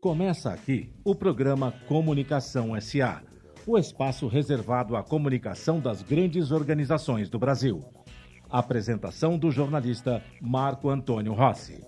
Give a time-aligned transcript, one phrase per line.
[0.00, 3.20] Começa aqui o programa Comunicação SA,
[3.66, 7.84] o espaço reservado à comunicação das grandes organizações do Brasil.
[8.48, 11.82] Apresentação do jornalista Marco Antônio Rossi.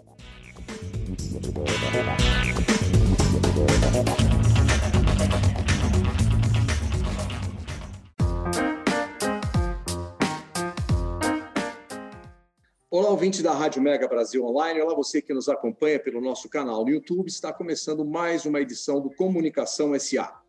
[13.20, 14.80] Ouvinte da Rádio Mega Brasil Online.
[14.80, 17.28] Olá, você que nos acompanha pelo nosso canal no YouTube.
[17.28, 20.40] Está começando mais uma edição do Comunicação SA.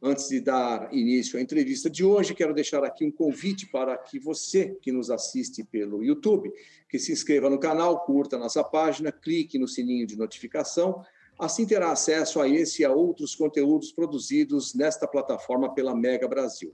[0.00, 4.20] Antes de dar início à entrevista de hoje, quero deixar aqui um convite para que
[4.20, 6.52] você que nos assiste pelo YouTube,
[6.88, 11.04] que se inscreva no canal, curta nossa página, clique no sininho de notificação,
[11.36, 16.72] assim terá acesso a esse e a outros conteúdos produzidos nesta plataforma pela Mega Brasil.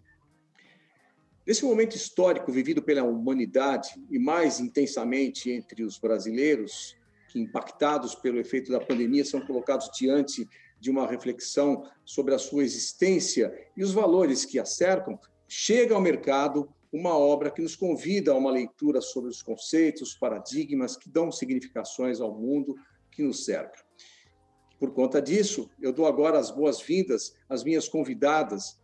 [1.44, 6.96] Nesse momento histórico vivido pela humanidade e mais intensamente entre os brasileiros,
[7.28, 12.62] que impactados pelo efeito da pandemia são colocados diante de uma reflexão sobre a sua
[12.62, 15.18] existência e os valores que a cercam,
[15.48, 20.96] chega ao mercado uma obra que nos convida a uma leitura sobre os conceitos, paradigmas
[20.96, 22.76] que dão significações ao mundo
[23.10, 23.82] que nos cerca.
[24.78, 28.78] Por conta disso, eu dou agora as boas-vindas às minhas convidadas,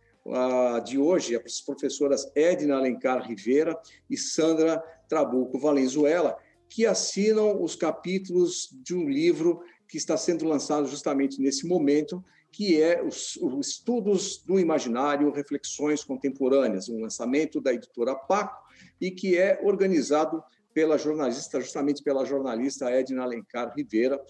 [0.85, 6.37] de hoje, as professoras Edna Alencar Rivera e Sandra Trabuco Valenzuela,
[6.69, 12.81] que assinam os capítulos de um livro que está sendo lançado justamente nesse momento, que
[12.81, 18.63] é os, os Estudos do Imaginário, Reflexões Contemporâneas, um lançamento da editora Paco,
[19.01, 24.21] e que é organizado pela jornalista, justamente pela jornalista Edna Alencar Rivera,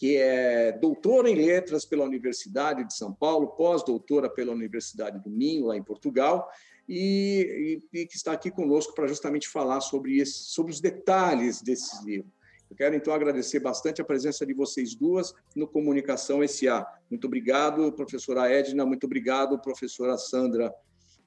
[0.00, 5.66] que é doutora em letras pela Universidade de São Paulo, pós-doutora pela Universidade do Minho,
[5.66, 6.50] lá em Portugal,
[6.88, 11.60] e, e, e que está aqui conosco para justamente falar sobre, esse, sobre os detalhes
[11.60, 12.32] desse livro.
[12.70, 16.86] Eu quero, então, agradecer bastante a presença de vocês duas no Comunicação SA.
[17.10, 20.72] Muito obrigado, professora Edna, muito obrigado, professora Sandra,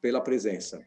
[0.02, 0.84] pela presença.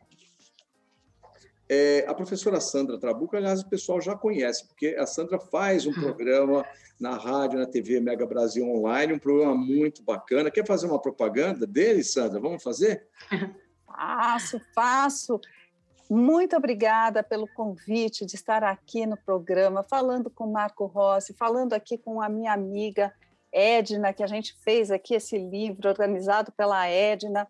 [1.68, 5.92] É, a professora Sandra Trabuco, aliás, o pessoal já conhece, porque a Sandra faz um
[5.92, 6.64] programa
[6.98, 10.50] na rádio, na TV Mega Brasil Online, um programa muito bacana.
[10.50, 12.40] Quer fazer uma propaganda dele, Sandra?
[12.40, 13.06] Vamos fazer?
[13.86, 15.40] Faço, faço.
[16.08, 21.72] Muito obrigada pelo convite de estar aqui no programa, falando com o Marco Rossi, falando
[21.72, 23.12] aqui com a minha amiga
[23.52, 27.48] Edna, que a gente fez aqui esse livro organizado pela Edna.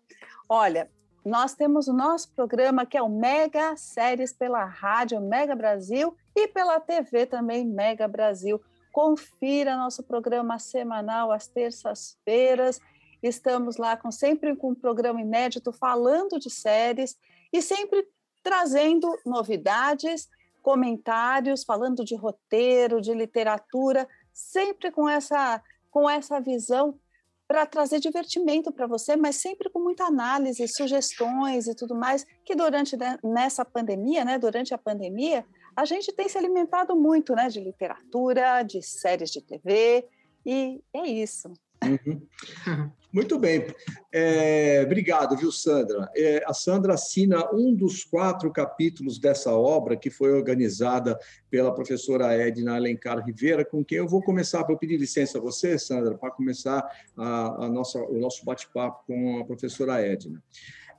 [0.49, 0.89] Olha,
[1.27, 6.47] nós temos o nosso programa que é o Mega Séries pela Rádio Mega Brasil e
[6.47, 8.61] pela TV também Mega Brasil.
[8.93, 12.79] Confira nosso programa semanal às terças-feiras.
[13.21, 17.17] Estamos lá com sempre com um programa inédito falando de séries
[17.51, 18.07] e sempre
[18.41, 20.29] trazendo novidades,
[20.61, 25.61] comentários, falando de roteiro, de literatura, sempre com essa
[25.91, 26.97] com essa visão
[27.47, 32.53] para trazer divertimento para você, mas sempre com muita análise, sugestões e tudo mais, que
[32.55, 37.61] durante nessa pandemia, né, durante a pandemia, a gente tem se alimentado muito, né, de
[37.61, 40.05] literatura, de séries de TV,
[40.45, 41.53] e é isso.
[41.83, 42.91] Uhum.
[43.11, 43.65] Muito bem.
[44.11, 46.09] É, obrigado, viu, Sandra?
[46.15, 51.17] É, a Sandra assina um dos quatro capítulos dessa obra que foi organizada
[51.49, 54.63] pela professora Edna Alencar Rivera, com quem eu vou começar.
[54.63, 59.39] Vou pedir licença a você, Sandra, para começar a, a nossa, o nosso bate-papo com
[59.39, 60.43] a professora Edna.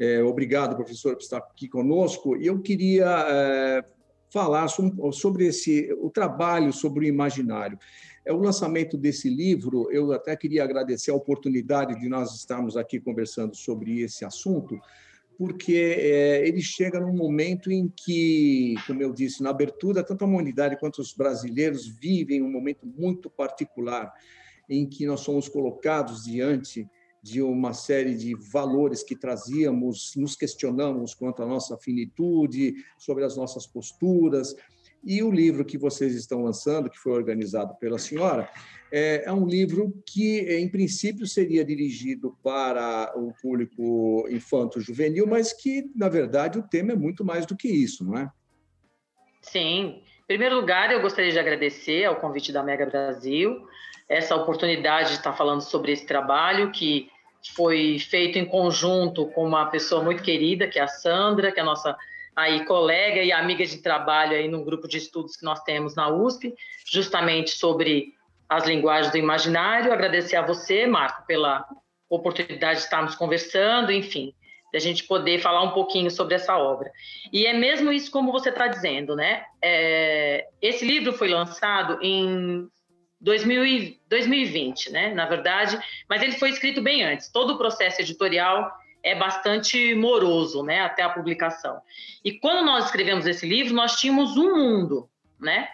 [0.01, 2.37] É, obrigado, professora, por estar aqui conosco.
[2.37, 3.85] Eu queria é,
[4.31, 7.79] falar sobre esse, o trabalho sobre o imaginário.
[8.29, 13.01] É o lançamento desse livro, eu até queria agradecer a oportunidade de nós estarmos aqui
[13.01, 14.79] conversando sobre esse assunto,
[15.39, 20.29] porque é, ele chega num momento em que, como eu disse, na abertura, tanto a
[20.29, 24.13] humanidade quanto os brasileiros vivem um momento muito particular,
[24.69, 26.87] em que nós somos colocados diante
[27.23, 33.39] de uma série de valores que trazíamos, nos questionamos quanto à nossa finitude, sobre as
[33.39, 34.55] nossas posturas,
[35.05, 38.49] e o livro que vocês estão lançando, que foi organizado pela senhora,
[38.91, 45.91] é, é um livro que, em princípio, seria dirigido para o público infanto-juvenil, mas que,
[45.95, 48.31] na verdade, o tema é muito mais do que isso, não é?
[49.43, 50.03] Sim.
[50.23, 53.67] Em primeiro lugar, eu gostaria de agradecer ao convite da Mega Brasil,
[54.09, 57.11] essa oportunidade de estar falando sobre esse trabalho que
[57.55, 61.63] foi feito em conjunto com uma pessoa muito querida, que é a Sandra, que é
[61.63, 61.97] a nossa
[62.39, 66.09] aí colega e amiga de trabalho aí num grupo de estudos que nós temos na
[66.09, 66.55] USP,
[66.89, 68.15] justamente sobre
[68.49, 69.93] as linguagens do imaginário.
[69.93, 71.67] Agradecer a você, Marco, pela
[72.09, 74.33] oportunidade de estarmos conversando, enfim,
[74.73, 76.93] da gente poder falar um pouquinho sobre essa obra.
[77.33, 79.43] E é mesmo isso como você está dizendo, né?
[79.61, 82.69] É, esse livro foi lançado em
[83.21, 85.13] 2000 2020, né?
[85.13, 85.77] Na verdade,
[86.09, 87.33] mas ele foi escrito bem antes.
[87.33, 88.73] Todo o processo editorial
[89.03, 90.81] é bastante moroso, né?
[90.81, 91.81] Até a publicação.
[92.25, 95.09] E quando nós escrevemos esse livro, nós tínhamos um mundo,
[95.41, 95.69] né?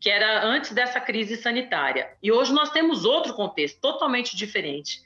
[0.00, 2.16] Que era antes dessa crise sanitária.
[2.22, 5.02] E hoje nós temos outro contexto totalmente diferente.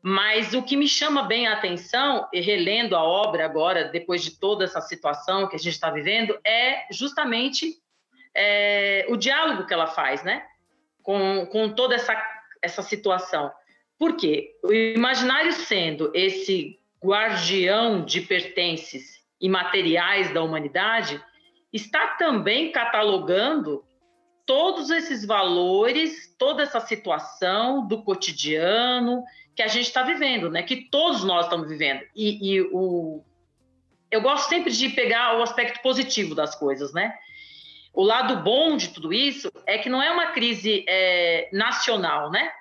[0.00, 4.38] Mas o que me chama bem a atenção, e relendo a obra agora, depois de
[4.38, 7.76] toda essa situação que a gente está vivendo, é justamente
[8.34, 10.44] é, o diálogo que ela faz, né?
[11.02, 12.20] Com, com toda essa,
[12.60, 13.52] essa situação.
[13.98, 14.56] Por quê?
[14.64, 21.22] O imaginário sendo esse guardião de pertences imateriais da humanidade,
[21.72, 23.84] está também catalogando
[24.46, 30.62] todos esses valores, toda essa situação do cotidiano que a gente está vivendo, né?
[30.62, 32.02] Que todos nós estamos vivendo.
[32.14, 33.22] E, e, o
[34.10, 37.16] eu gosto sempre de pegar o aspecto positivo das coisas, né?
[37.94, 42.52] O lado bom de tudo isso é que não é uma crise é, nacional, né?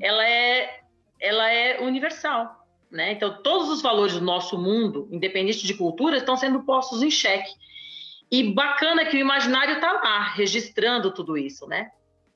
[0.00, 0.80] Ela é,
[1.20, 2.59] ela é universal,
[2.90, 3.12] né?
[3.12, 7.52] Então, todos os valores do nosso mundo, independente de cultura, estão sendo postos em xeque.
[8.30, 11.90] E bacana que o imaginário está lá, registrando tudo isso, né?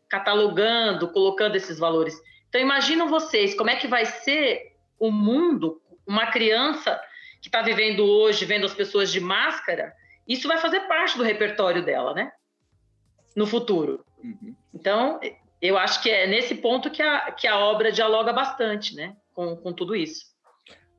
[0.09, 2.15] Catalogando, colocando esses valores.
[2.49, 7.01] Então, imaginam vocês como é que vai ser o mundo, uma criança
[7.41, 9.93] que está vivendo hoje, vendo as pessoas de máscara,
[10.27, 12.33] isso vai fazer parte do repertório dela, né?
[13.37, 14.05] No futuro.
[14.23, 14.55] Uhum.
[14.73, 15.21] Então,
[15.61, 19.17] eu acho que é nesse ponto que a, que a obra dialoga bastante, né?
[19.33, 20.34] Com, com tudo isso.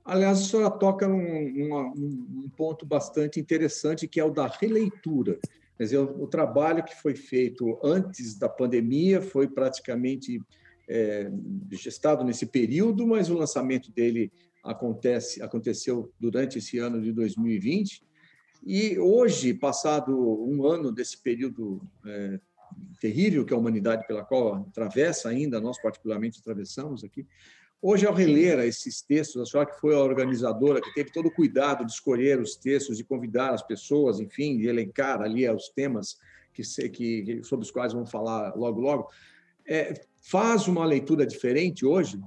[0.06, 5.40] Aliás, a senhora toca num, ponto bastante interessante, que é o da releitura.
[5.76, 10.40] Quer dizer, o, o trabalho que foi feito antes da pandemia foi praticamente
[10.88, 11.32] é,
[11.72, 14.32] gestado nesse período, mas o lançamento dele
[14.64, 18.04] acontece, aconteceu durante esse ano de 2020.
[18.64, 22.40] E hoje, passado um ano desse período é,
[23.00, 27.26] terrível que a humanidade pela qual atravessa ainda, nós particularmente atravessamos aqui,
[27.86, 31.32] hoje ao reler esses textos, a senhora que foi a organizadora, que teve todo o
[31.32, 36.18] cuidado de escolher os textos, de convidar as pessoas, enfim, de elencar ali os temas
[36.52, 39.10] que, que sobre os quais vamos falar logo logo,
[39.68, 42.20] é, faz uma leitura diferente hoje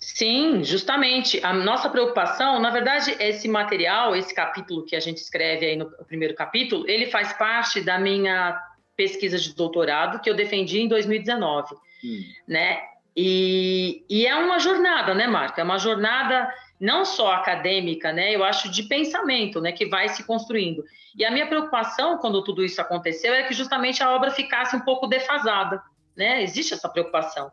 [0.00, 1.44] Sim, justamente.
[1.44, 5.90] A nossa preocupação, na verdade, esse material, esse capítulo que a gente escreve aí no
[6.06, 8.58] primeiro capítulo, ele faz parte da minha
[8.96, 12.22] pesquisa de doutorado que eu defendi em 2019, hum.
[12.48, 12.80] né?
[13.16, 15.60] E, e, é uma jornada, né, Marco?
[15.60, 16.48] É uma jornada
[16.80, 18.34] não só acadêmica, né?
[18.34, 19.72] Eu acho de pensamento, né?
[19.72, 20.84] Que vai se construindo.
[21.16, 24.80] E a minha preocupação quando tudo isso aconteceu é que justamente a obra ficasse um
[24.80, 25.82] pouco defasada,
[26.16, 26.42] né?
[26.42, 27.50] Existe essa preocupação.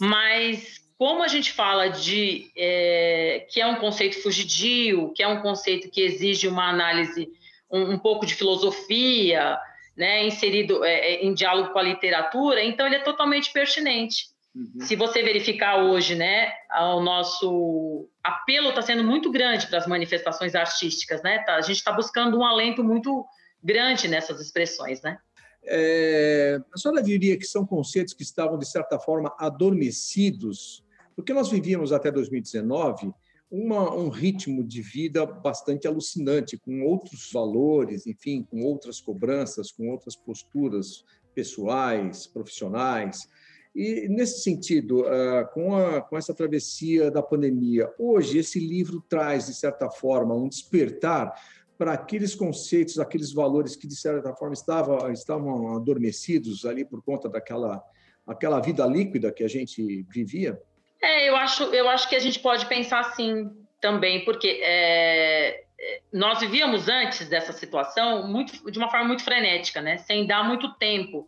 [0.00, 5.40] Mas como a gente fala de é, que é um conceito fugidio, que é um
[5.40, 7.28] conceito que exige uma análise
[7.70, 9.58] um, um pouco de filosofia,
[9.96, 14.29] né, inserido é, é, em diálogo com a literatura, então ele é totalmente pertinente.
[14.54, 14.80] Uhum.
[14.80, 20.54] Se você verificar hoje, né, o nosso apelo está sendo muito grande para as manifestações
[20.54, 21.38] artísticas, né?
[21.44, 23.24] Tá, a gente está buscando um alento muito
[23.62, 25.18] grande nessas expressões, né?
[25.62, 30.82] É, a senhora diria que são conceitos que estavam, de certa forma, adormecidos
[31.20, 33.12] porque nós vivíamos até 2019
[33.50, 39.90] uma, um ritmo de vida bastante alucinante, com outros valores, enfim, com outras cobranças, com
[39.90, 43.28] outras posturas pessoais, profissionais.
[43.74, 49.46] E, nesse sentido, ah, com, a, com essa travessia da pandemia, hoje esse livro traz,
[49.46, 51.32] de certa forma, um despertar
[51.78, 57.28] para aqueles conceitos, aqueles valores que, de certa forma, estavam, estavam adormecidos ali por conta
[57.28, 57.82] daquela
[58.26, 60.60] aquela vida líquida que a gente vivia?
[61.02, 63.50] É, eu acho, eu acho que a gente pode pensar assim
[63.80, 65.64] também, porque é,
[66.12, 69.98] nós vivíamos antes dessa situação muito, de uma forma muito frenética, né?
[69.98, 71.26] Sem dar muito tempo,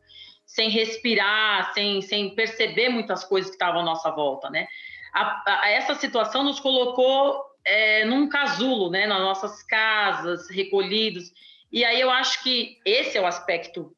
[0.53, 4.67] sem respirar, sem, sem perceber muitas coisas que estavam à nossa volta, né?
[5.13, 9.07] A, a, essa situação nos colocou é, num casulo, né?
[9.07, 11.33] Nas nossas casas, recolhidos.
[11.71, 13.95] E aí eu acho que esse é o aspecto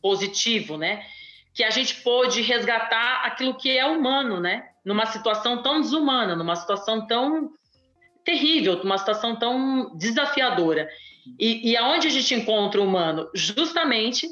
[0.00, 1.04] positivo, né?
[1.52, 4.68] Que a gente pôde resgatar aquilo que é humano, né?
[4.84, 7.50] numa situação tão desumana, numa situação tão
[8.24, 10.88] terrível, numa situação tão desafiadora.
[11.38, 13.30] E, e aonde a gente encontra o humano?
[13.34, 14.28] Justamente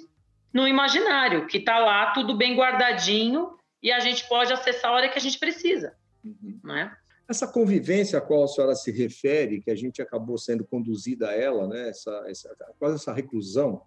[0.53, 5.09] no imaginário, que está lá tudo bem guardadinho e a gente pode acessar a hora
[5.09, 5.95] que a gente precisa.
[6.25, 6.61] Uhum.
[6.63, 6.95] Né?
[7.29, 11.35] Essa convivência a qual a senhora se refere, que a gente acabou sendo conduzida a
[11.35, 11.89] ela, né?
[11.89, 13.83] essa, essa, quase essa reclusão,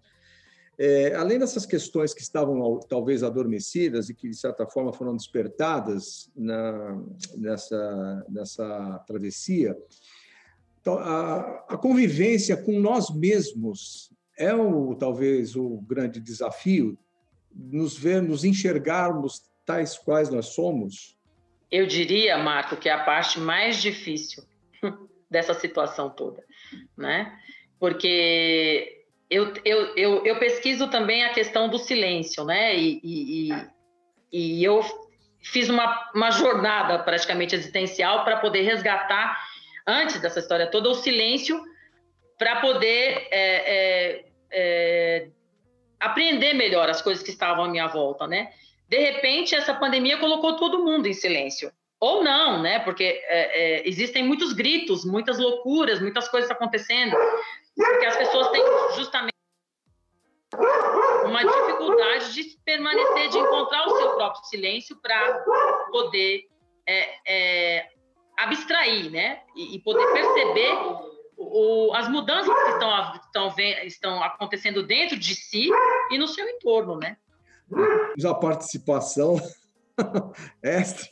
[0.78, 6.30] é, além dessas questões que estavam talvez adormecidas e que, de certa forma, foram despertadas
[6.36, 7.00] na,
[7.34, 9.74] nessa, nessa travessia,
[10.86, 16.98] então, a, a, convivência com nós mesmos é o, talvez o grande desafio
[17.54, 21.16] nos ver, nos enxergarmos tais quais nós somos?
[21.70, 24.44] Eu diria, Marco, que é a parte mais difícil
[25.30, 26.44] dessa situação toda,
[26.96, 27.36] né?
[27.80, 32.76] Porque eu, eu, eu, eu pesquiso também a questão do silêncio, né?
[32.76, 33.50] E, e,
[34.32, 34.82] e eu
[35.40, 39.36] fiz uma, uma jornada praticamente existencial para poder resgatar,
[39.86, 41.60] antes dessa história toda, o silêncio
[42.38, 45.28] para poder é, é, é,
[45.98, 48.50] aprender melhor as coisas que estavam à minha volta, né?
[48.88, 51.72] De repente, essa pandemia colocou todo mundo em silêncio.
[51.98, 52.78] Ou não, né?
[52.80, 57.16] Porque é, é, existem muitos gritos, muitas loucuras, muitas coisas acontecendo,
[57.74, 58.62] porque as pessoas têm
[58.94, 59.32] justamente
[61.24, 65.38] uma dificuldade de permanecer, de encontrar o seu próprio silêncio para
[65.90, 66.44] poder
[66.86, 67.88] é, é,
[68.38, 69.40] abstrair, né?
[69.56, 70.72] E, e poder perceber
[71.36, 75.68] o, as mudanças que estão, estão, estão acontecendo dentro de si
[76.10, 77.16] e no seu entorno, né?
[78.24, 79.36] A participação
[80.62, 81.08] extra.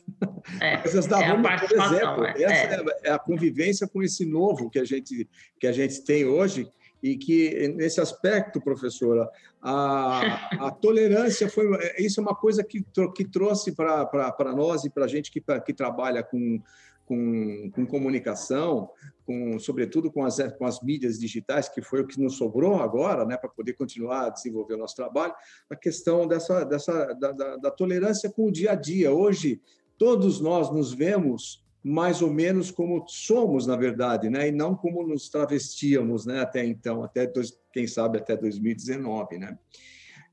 [0.61, 0.77] É,
[1.09, 2.85] da é Roma, por exemplo, é, essa é.
[3.05, 3.11] é.
[3.11, 5.29] a convivência com esse novo que a gente
[5.59, 6.69] que a gente tem hoje
[7.03, 9.29] e que nesse aspecto, professora,
[9.61, 11.67] a, a tolerância foi
[11.99, 15.75] isso é uma coisa que, que trouxe para nós e para a gente que, que
[15.75, 16.63] trabalha com
[17.07, 18.89] com, com comunicação,
[19.27, 23.25] com, sobretudo com as, com as mídias digitais, que foi o que nos sobrou agora,
[23.25, 25.35] né, para poder continuar a desenvolver o nosso trabalho,
[25.71, 29.13] a questão dessa, dessa da, da, da tolerância com o dia a dia.
[29.13, 29.61] Hoje,
[29.99, 34.49] todos nós nos vemos mais ou menos como somos, na verdade, né?
[34.49, 36.41] e não como nos travestíamos né?
[36.41, 37.31] até então, até
[37.71, 39.39] quem sabe até 2019.
[39.39, 39.59] Né?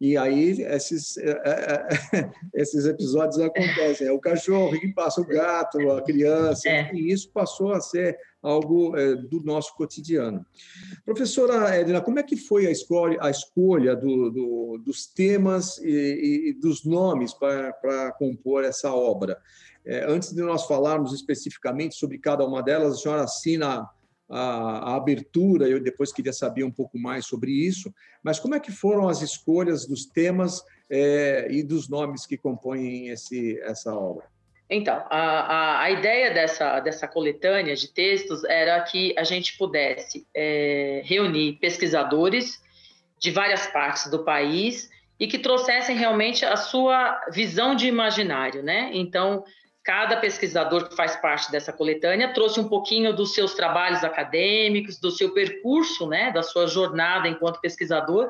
[0.01, 4.07] E aí esses, é, é, esses episódios acontecem.
[4.07, 6.91] É o cachorro que passa o gato, a criança, é.
[6.91, 8.95] e isso passou a ser algo
[9.29, 10.43] do nosso cotidiano.
[11.05, 16.49] Professora Edna, como é que foi a escolha, a escolha do, do, dos temas e,
[16.49, 19.37] e dos nomes para, para compor essa obra?
[20.07, 23.89] antes de nós falarmos especificamente sobre cada uma delas, a senhora assina
[24.31, 28.59] a, a, abertura, eu depois queria saber um pouco mais sobre isso, mas como é
[28.59, 34.25] que foram as escolhas dos temas é, e dos nomes que compõem esse, essa obra?
[34.69, 40.25] Então, a, a, a, ideia dessa, dessa coletânea de textos era que a gente pudesse
[40.33, 42.61] é, reunir pesquisadores
[43.19, 48.89] de várias partes do país e que trouxessem realmente a sua visão de imaginário, né?
[48.93, 49.43] Então,
[49.83, 55.09] Cada pesquisador que faz parte dessa coletânea trouxe um pouquinho dos seus trabalhos acadêmicos, do
[55.09, 58.29] seu percurso, né, da sua jornada enquanto pesquisador,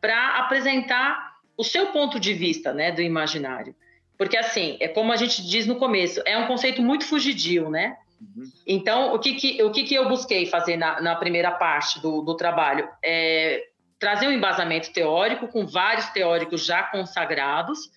[0.00, 3.74] para apresentar o seu ponto de vista, né, do imaginário.
[4.18, 7.96] Porque assim, é como a gente diz no começo, é um conceito muito fugidio, né?
[8.20, 8.44] Uhum.
[8.66, 12.22] Então, o que que, o que que eu busquei fazer na, na primeira parte do,
[12.22, 12.88] do trabalho?
[13.04, 17.88] É trazer um embasamento teórico com vários teóricos já consagrados,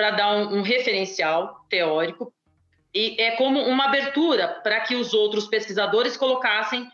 [0.00, 2.32] para dar um, um, referencial teórico.
[2.94, 6.88] E é como uma abertura para que os outros pesquisadores colocassem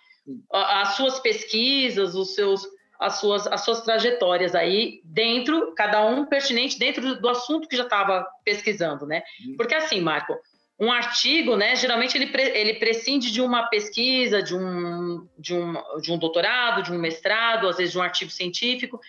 [0.53, 2.67] as suas pesquisas, os seus,
[2.99, 7.85] as suas, as suas trajetórias aí dentro, cada um pertinente dentro do assunto que já
[7.85, 9.23] estava pesquisando, né?
[9.57, 10.37] Porque assim, Marco,
[10.81, 16.13] um artigo, né, geralmente ele, ele prescinde de uma pesquisa, de um, de, um, de
[16.13, 19.01] um doutorado, de um mestrado, às vezes de um artigo científico,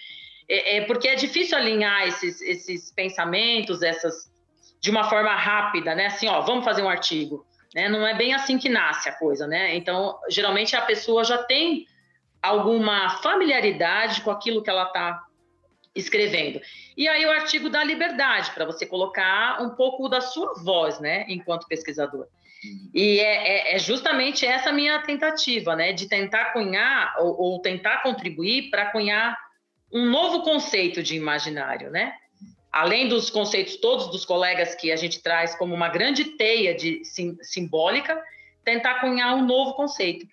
[0.50, 4.32] é, é, porque é difícil alinhar esses, esses pensamentos, essas
[4.80, 6.06] de uma forma rápida, né?
[6.06, 7.90] Assim, ó, vamos fazer um artigo, né?
[7.90, 9.76] Não é bem assim que nasce a coisa, né?
[9.76, 11.86] Então, geralmente a pessoa já tem
[12.42, 15.24] alguma familiaridade com aquilo que ela está
[15.96, 16.62] escrevendo.
[16.96, 21.26] E aí o artigo dá liberdade para você colocar um pouco da sua voz, né,
[21.28, 22.28] enquanto pesquisador.
[22.94, 28.04] E é, é, é justamente essa minha tentativa, né, de tentar cunhar ou, ou tentar
[28.04, 29.36] contribuir para cunhar
[29.92, 32.14] um novo conceito de imaginário, né?
[32.72, 37.04] Além dos conceitos todos dos colegas que a gente traz como uma grande teia de
[37.06, 38.22] sim, simbólica,
[38.64, 40.28] tentar cunhar um novo conceito.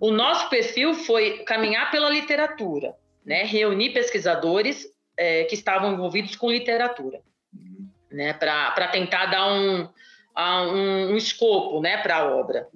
[0.00, 2.94] O nosso perfil foi caminhar pela literatura,
[3.24, 3.44] né?
[3.44, 4.86] Reunir pesquisadores
[5.16, 7.20] é, que estavam envolvidos com literatura,
[8.10, 8.32] né?
[8.32, 9.88] Para tentar dar um,
[10.36, 11.98] um, um escopo, né?
[11.98, 12.68] Para a obra.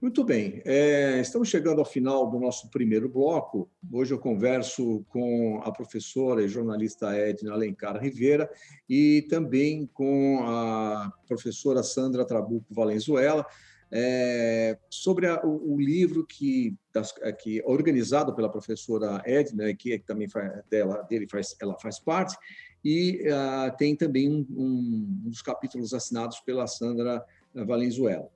[0.00, 3.70] Muito bem, é, estamos chegando ao final do nosso primeiro bloco.
[3.92, 8.50] Hoje eu converso com a professora e jornalista Edna Alencar Rivera
[8.88, 13.44] e também com a professora Sandra Trabuco Valenzuela
[13.92, 19.98] é, sobre a, o, o, livro que, das, que é organizado pela professora Edna, que
[19.98, 22.38] também faz, dela, dele faz, ela faz parte,
[22.82, 27.22] e uh, tem também um, um, um dos capítulos assinados pela Sandra
[27.54, 28.30] Valenzuela.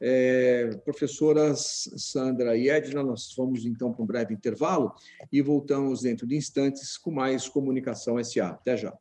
[0.00, 4.92] É, professoras Sandra e Edna, nós vamos então para um breve intervalo
[5.32, 8.48] e voltamos dentro de instantes com mais Comunicação SA.
[8.48, 8.96] Até já.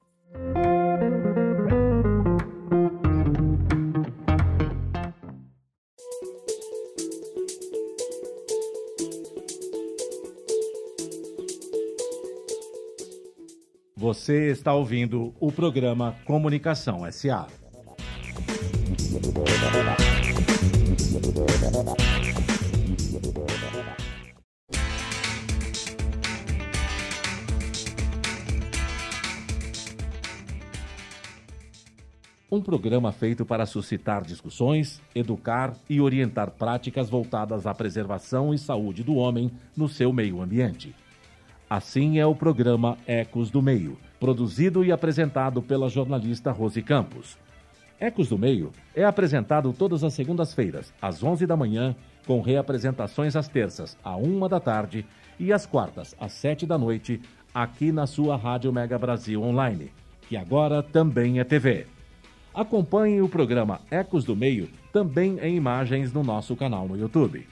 [13.95, 17.47] Você está ouvindo o programa Comunicação SA.
[32.67, 39.15] Programa feito para suscitar discussões, educar e orientar práticas voltadas à preservação e saúde do
[39.15, 40.93] homem no seu meio ambiente.
[41.69, 47.37] Assim é o programa Ecos do Meio, produzido e apresentado pela jornalista Rose Campos.
[48.01, 51.95] Ecos do Meio é apresentado todas as segundas-feiras, às 11 da manhã,
[52.25, 55.05] com reapresentações às terças, à 1 da tarde
[55.39, 57.21] e às quartas, às 7 da noite,
[57.53, 59.89] aqui na sua Rádio Mega Brasil Online,
[60.27, 61.87] que agora também é TV.
[62.57, 67.47] Acompanhe o programa Ecos do Meio também em imagens no nosso canal no YouTube.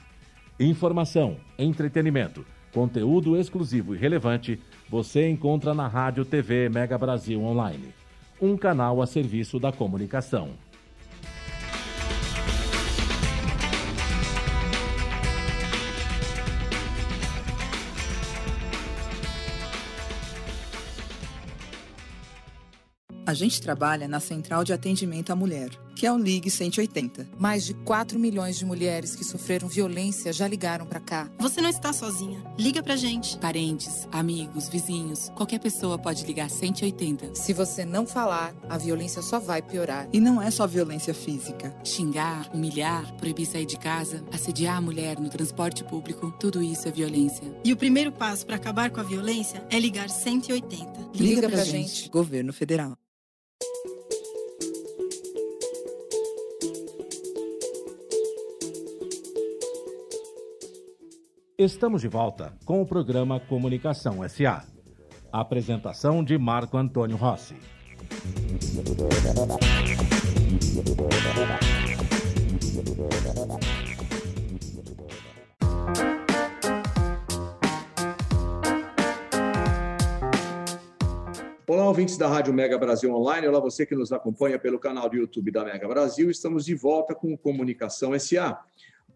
[0.58, 2.44] Informação, entretenimento
[2.76, 4.60] Conteúdo exclusivo e relevante
[4.90, 7.94] você encontra na Rádio TV Mega Brasil Online,
[8.42, 10.50] um canal a serviço da comunicação.
[23.26, 27.28] A gente trabalha na Central de Atendimento à Mulher, que é o Ligue 180.
[27.36, 31.28] Mais de 4 milhões de mulheres que sofreram violência já ligaram para cá.
[31.36, 32.40] Você não está sozinha.
[32.56, 33.36] Liga pra gente.
[33.38, 37.34] Parentes, amigos, vizinhos, qualquer pessoa pode ligar 180.
[37.34, 40.08] Se você não falar, a violência só vai piorar.
[40.12, 41.74] E não é só violência física.
[41.82, 46.92] Xingar, humilhar, proibir sair de casa, assediar a mulher no transporte público, tudo isso é
[46.92, 47.42] violência.
[47.64, 51.10] E o primeiro passo para acabar com a violência é ligar 180.
[51.12, 51.88] Liga, Liga pra, pra gente.
[51.88, 52.08] gente.
[52.08, 52.96] Governo Federal.
[61.58, 64.62] Estamos de volta com o programa Comunicação SA.
[65.32, 67.54] apresentação de Marco Antônio Rossi.
[81.66, 83.48] Olá, ouvintes da Rádio Mega Brasil Online.
[83.48, 86.30] Olá, você que nos acompanha pelo canal do YouTube da Mega Brasil.
[86.30, 88.62] Estamos de volta com Comunicação SA.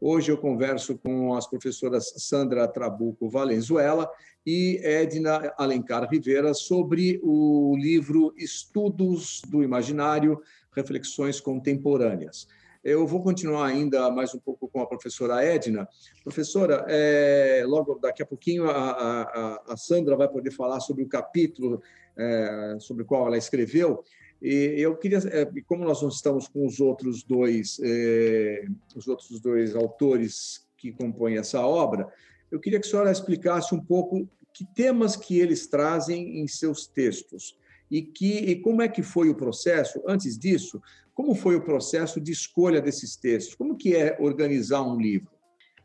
[0.03, 4.11] Hoje eu converso com as professoras Sandra Trabuco Valenzuela
[4.47, 10.41] e Edna Alencar Rivera sobre o livro Estudos do Imaginário,
[10.75, 12.49] Reflexões Contemporâneas.
[12.83, 15.87] Eu vou continuar ainda mais um pouco com a professora Edna.
[16.25, 21.09] Professora, é, logo daqui a pouquinho a, a, a, Sandra vai poder falar sobre o
[21.09, 21.83] capítulo
[22.17, 24.03] é, sobre o qual ela escreveu,
[24.43, 28.65] e eu queria, é, como nós não estamos com os outros dois, eh,
[28.97, 32.09] os outros dois autores que compõem essa obra,
[32.51, 36.87] eu queria que a senhora explicasse um pouco que temas que eles trazem em seus
[36.87, 37.57] textos
[37.91, 40.03] e que e como é que foi o processo.
[40.07, 40.81] Antes disso,
[41.15, 43.55] como foi o processo de escolha desses textos?
[43.55, 45.31] Como que é organizar um livro?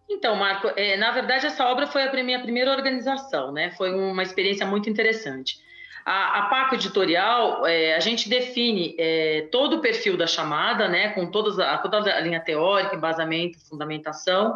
[0.10, 3.72] Então, Marco, é, na verdade essa obra foi a minha primeira organização, né?
[3.72, 5.58] Foi uma experiência muito interessante.
[6.06, 11.10] A, a Paco Editorial, é, a gente define é, todo o perfil da chamada, né,
[11.10, 14.56] com todas a, toda a linha teórica, embasamento, fundamentação,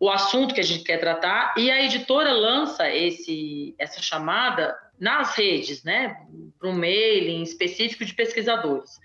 [0.00, 5.36] o assunto que a gente quer tratar, e a editora lança esse, essa chamada nas
[5.36, 6.16] redes, né,
[6.58, 8.98] para um mailing específico de pesquisadores.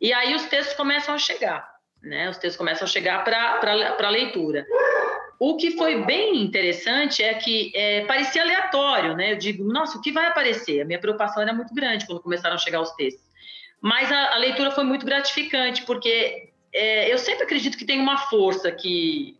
[0.00, 4.10] E aí os textos começam a chegar, né, os textos começam a chegar para a
[4.10, 4.66] leitura.
[5.44, 9.32] O que foi bem interessante é que é, parecia aleatório, né?
[9.32, 10.80] Eu digo, nossa, o que vai aparecer?
[10.80, 13.28] A minha preocupação era muito grande quando começaram a chegar os textos.
[13.80, 18.18] Mas a, a leitura foi muito gratificante, porque é, eu sempre acredito que tem uma
[18.18, 19.36] força que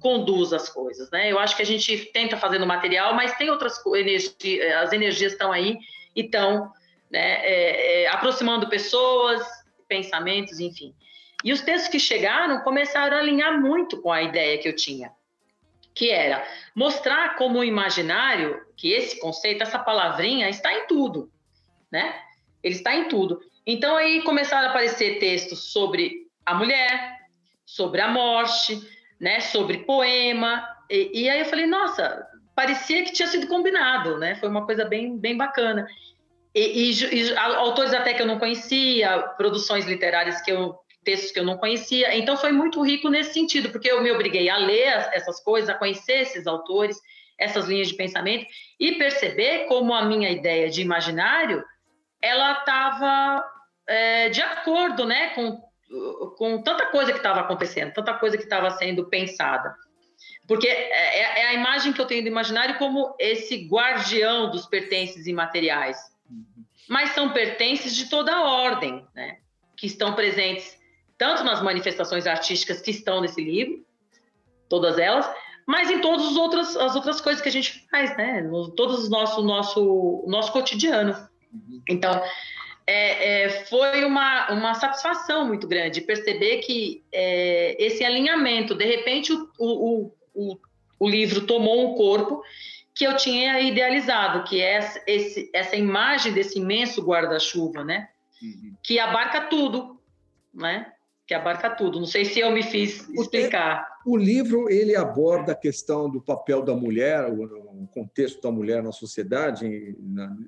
[0.00, 1.32] conduz as coisas, né?
[1.32, 4.36] Eu acho que a gente tenta fazer no material, mas tem outras energias,
[4.82, 5.78] as energias estão aí
[6.14, 6.70] e estão
[7.10, 9.42] né, é, é, aproximando pessoas,
[9.88, 10.94] pensamentos, enfim.
[11.42, 15.16] E os textos que chegaram começaram a alinhar muito com a ideia que eu tinha
[15.98, 21.28] que era mostrar como o imaginário, que esse conceito, essa palavrinha está em tudo,
[21.90, 22.14] né?
[22.62, 23.40] Ele está em tudo.
[23.66, 27.18] Então aí começaram a aparecer textos sobre a mulher,
[27.66, 28.80] sobre a morte,
[29.18, 29.40] né?
[29.40, 30.64] Sobre poema.
[30.88, 34.36] E, e aí eu falei, nossa, parecia que tinha sido combinado, né?
[34.36, 35.84] Foi uma coisa bem, bem bacana.
[36.54, 41.40] E, e, e, autores até que eu não conhecia, produções literárias que eu textos que
[41.40, 42.14] eu não conhecia.
[42.14, 45.74] Então foi muito rico nesse sentido, porque eu me obriguei a ler essas coisas, a
[45.74, 47.00] conhecer esses autores,
[47.38, 48.46] essas linhas de pensamento
[48.78, 51.64] e perceber como a minha ideia de imaginário
[52.20, 53.42] ela estava
[53.86, 55.62] é, de acordo, né, com,
[56.36, 59.74] com tanta coisa que estava acontecendo, tanta coisa que estava sendo pensada.
[60.46, 64.66] Porque é, é, é, a imagem que eu tenho do imaginário como esse guardião dos
[64.66, 65.96] pertences imateriais.
[66.86, 69.38] Mas são pertences de toda a ordem, né?
[69.76, 70.77] Que estão presentes
[71.18, 73.84] tanto nas manifestações artísticas que estão nesse livro,
[74.68, 75.28] todas elas,
[75.66, 78.40] mas em todas as outras, as outras coisas que a gente faz, né?
[78.40, 81.14] No, todos os nosso, nosso, nosso cotidiano.
[81.86, 82.22] Então,
[82.86, 89.30] é, é, foi uma, uma satisfação muito grande perceber que é, esse alinhamento, de repente,
[89.30, 90.58] o, o, o,
[90.98, 92.42] o, livro tomou um corpo
[92.94, 98.08] que eu tinha idealizado, que é esse, essa imagem desse imenso guarda-chuva, né?
[98.42, 98.74] Uhum.
[98.82, 100.00] Que abarca tudo,
[100.54, 100.90] né?
[101.28, 102.00] Que abarca tudo.
[102.00, 103.86] Não sei se eu me fiz explicar.
[104.06, 108.92] O livro ele aborda a questão do papel da mulher, o contexto da mulher na
[108.92, 109.94] sociedade,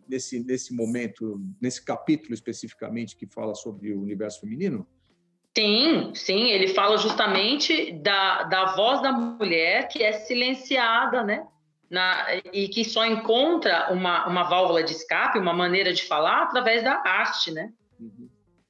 [0.08, 4.86] nesse, nesse momento, nesse capítulo especificamente que fala sobre o universo feminino?
[5.54, 11.46] Sim, sim, ele fala justamente da, da voz da mulher que é silenciada, né?
[11.90, 16.82] Na, e que só encontra uma, uma válvula de escape, uma maneira de falar através
[16.82, 17.70] da arte, né?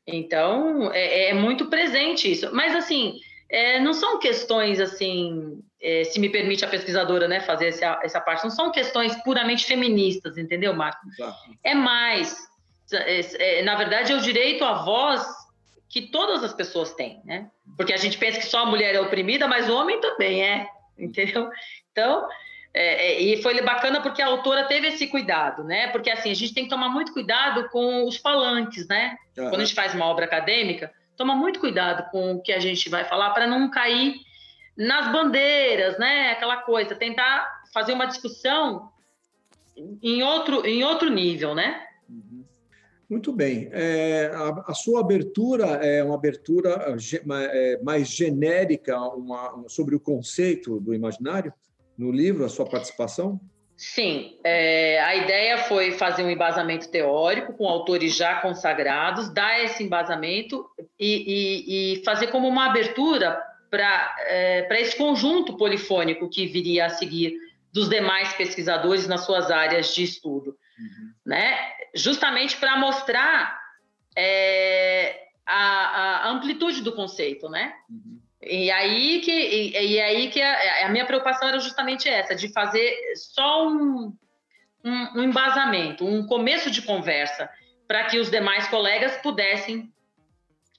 [0.07, 2.49] Então, é, é muito presente isso.
[2.53, 7.69] Mas, assim, é, não são questões, assim, é, se me permite a pesquisadora né, fazer
[7.69, 11.01] essa, essa parte, não são questões puramente feministas, entendeu, Marco?
[11.09, 11.39] Exato.
[11.65, 12.49] É mais.
[12.93, 15.25] É, é, na verdade, é o direito à voz
[15.89, 17.51] que todas as pessoas têm, né?
[17.77, 20.69] Porque a gente pensa que só a mulher é oprimida, mas o homem também é,
[20.99, 21.51] entendeu?
[21.91, 22.29] Então,
[22.73, 25.89] é, é, e foi bacana porque a autora teve esse cuidado, né?
[25.89, 29.17] Porque assim, a gente tem que tomar muito cuidado com os falantes, né?
[29.37, 29.51] Uhum.
[29.51, 32.89] Quando a gente faz uma obra acadêmica, toma muito cuidado com o que a gente
[32.89, 34.15] vai falar para não cair
[34.77, 36.31] nas bandeiras, né?
[36.31, 38.89] Aquela coisa, tentar fazer uma discussão
[40.03, 41.85] em outro, em outro nível, né?
[42.09, 42.45] Uhum.
[43.09, 43.69] Muito bem.
[43.73, 46.97] É, a, a, sua abertura é uma abertura
[47.53, 51.53] é, mais genérica uma, sobre o conceito do imaginário?
[52.01, 53.39] No livro, a sua participação?
[53.77, 59.85] Sim, é, a ideia foi fazer um embasamento teórico com autores já consagrados, dar esse
[59.85, 60.67] embasamento
[60.99, 63.39] e, e, e fazer como uma abertura
[63.71, 67.35] para é, esse conjunto polifônico que viria a seguir
[67.73, 71.13] dos demais pesquisadores nas suas áreas de estudo, uhum.
[71.25, 71.57] né?
[71.95, 73.61] Justamente para mostrar
[74.17, 77.73] é, a, a, amplitude do conceito, né?
[77.89, 78.20] Uhum.
[78.43, 82.51] E aí que, e, e aí que a, a, minha preocupação era justamente essa, de
[82.53, 84.15] fazer só um,
[84.83, 87.51] um, um embasamento, um começo de conversa,
[87.87, 89.93] para que os demais colegas pudessem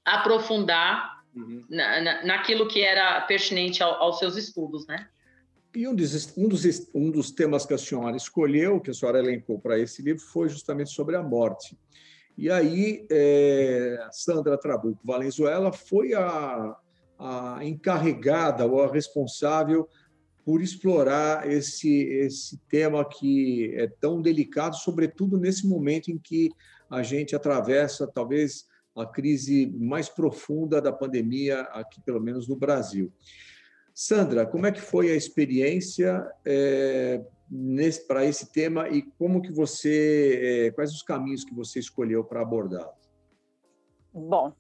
[0.03, 1.63] aprofundar uhum.
[1.69, 5.07] na, na, naquilo que era pertinente ao, aos seus estudos, né?
[5.73, 9.19] E um dos, um, dos, um dos temas que a senhora escolheu, que a senhora
[9.19, 11.77] elencou para esse livro, foi justamente sobre a morte.
[12.37, 16.75] E aí, é, Sandra Trabuco Valenzuela foi a,
[17.21, 19.87] a encarregada ou a responsável
[20.43, 26.49] por explorar esse, esse tema que é tão delicado, sobretudo nesse momento em que
[26.89, 33.13] a gente atravessa talvez a crise mais profunda da pandemia aqui, pelo menos no Brasil.
[33.93, 37.23] Sandra, como é que foi a experiência é,
[38.07, 42.41] para esse tema e como que você, é, quais os caminhos que você escolheu para
[42.41, 42.93] abordá-lo?
[44.13, 44.53] Bom,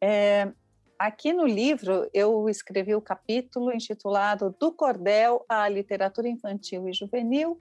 [0.00, 0.52] é,
[0.98, 7.60] Aqui no livro, eu escrevi o capítulo intitulado Do Cordel à Literatura Infantil e Juvenil,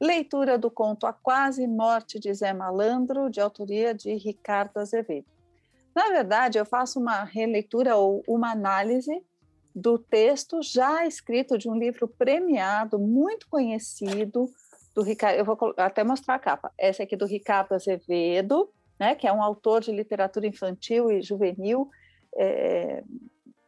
[0.00, 5.28] leitura do conto A Quase Morte de Zé Malandro, de autoria de Ricardo Azevedo.
[5.94, 9.24] Na verdade, eu faço uma releitura ou uma análise
[9.72, 14.50] do texto já escrito de um livro premiado, muito conhecido,
[14.92, 19.28] do Ricardo, eu vou até mostrar a capa, essa aqui do Ricardo Azevedo, né, que
[19.28, 21.88] é um autor de literatura infantil e juvenil,
[22.36, 23.02] é,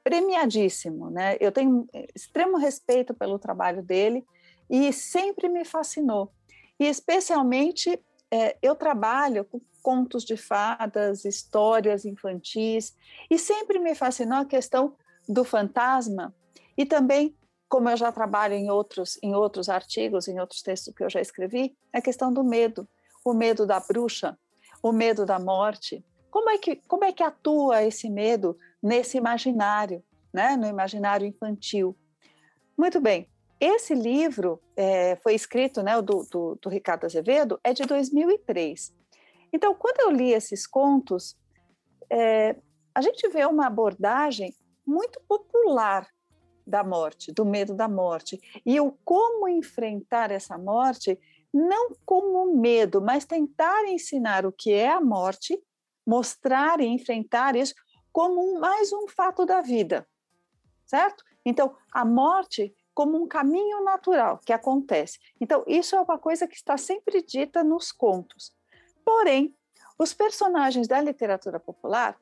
[0.04, 1.37] premiadíssimo, né?
[1.40, 4.24] Eu tenho extremo respeito pelo trabalho dele
[4.68, 6.33] e sempre me fascinou.
[6.78, 8.00] E especialmente
[8.31, 12.94] é, eu trabalho com contos de fadas, histórias infantis
[13.31, 14.94] e sempre me fascinou a questão
[15.28, 16.35] do fantasma
[16.76, 17.35] e também
[17.68, 21.20] como eu já trabalho em outros em outros artigos, em outros textos que eu já
[21.20, 22.88] escrevi, a questão do medo,
[23.24, 24.38] o medo da bruxa,
[24.83, 30.03] o medo da morte, como é que, como é que atua esse medo nesse imaginário,
[30.33, 31.97] né, no imaginário infantil?
[32.77, 33.29] Muito bem.
[33.61, 38.95] Esse livro é, foi escrito, né, do, do, do Ricardo Azevedo, é de 2003.
[39.53, 41.37] Então, quando eu li esses contos,
[42.11, 42.55] é,
[42.95, 44.55] a gente vê uma abordagem
[44.87, 46.07] muito popular
[46.67, 51.19] da morte, do medo da morte, e o como enfrentar essa morte
[51.53, 55.59] não como medo, mas tentar ensinar o que é a morte,
[56.09, 57.75] mostrar e enfrentar isso
[58.11, 60.09] como um, mais um fato da vida,
[60.87, 61.23] certo?
[61.44, 65.18] Então, a morte como um caminho natural que acontece.
[65.38, 68.53] Então, isso é uma coisa que está sempre dita nos contos.
[69.05, 69.55] Porém,
[69.99, 72.18] os personagens da literatura popular,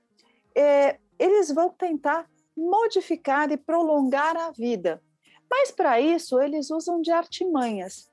[0.55, 5.01] é, eles vão tentar modificar e prolongar a vida.
[5.49, 8.11] Mas, para isso, eles usam de artimanhas.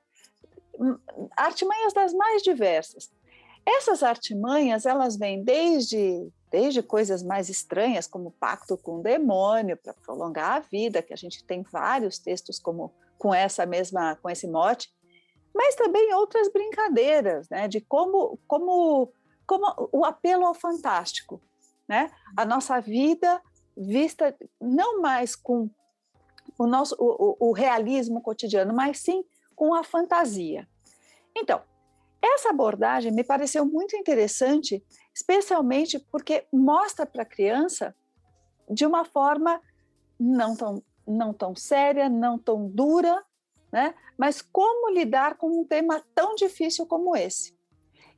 [0.78, 0.98] Hum,
[1.36, 3.12] artimanhas das mais diversas.
[3.66, 9.92] Essas artimanhas, elas vêm desde desde coisas mais estranhas, como pacto com o demônio para
[9.92, 14.46] prolongar a vida, que a gente tem vários textos como com essa mesma com esse
[14.46, 14.88] mote,
[15.52, 19.12] mas também outras brincadeiras, né, de como como
[19.46, 21.42] como o apelo ao fantástico,
[21.88, 22.10] né?
[22.36, 23.42] A nossa vida
[23.76, 25.68] vista não mais com
[26.56, 29.24] o nosso o, o realismo cotidiano, mas sim
[29.56, 30.68] com a fantasia.
[31.36, 31.62] Então,
[32.24, 34.82] essa abordagem me pareceu muito interessante
[35.14, 37.94] especialmente porque mostra para a criança
[38.68, 39.60] de uma forma
[40.18, 43.22] não tão, não tão séria, não tão dura,
[43.72, 43.94] né?
[44.18, 47.56] mas como lidar com um tema tão difícil como esse.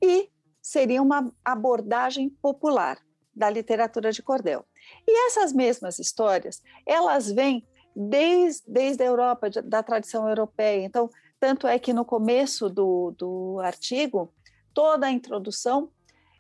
[0.03, 0.31] E
[0.63, 2.99] seria uma abordagem popular
[3.35, 4.65] da literatura de cordel.
[5.07, 10.85] E essas mesmas histórias, elas vêm desde, desde a Europa, da tradição europeia.
[10.85, 11.11] Então,
[11.47, 14.35] tanto é que no começo do, do artigo,
[14.75, 15.89] toda a introdução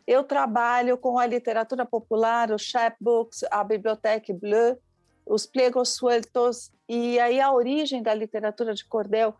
[0.05, 4.77] eu trabalho com a literatura popular, os chapbooks, a Bibliothèque Bleue,
[5.25, 9.33] os pliegos sueltos, e aí a origem da literatura de cordel,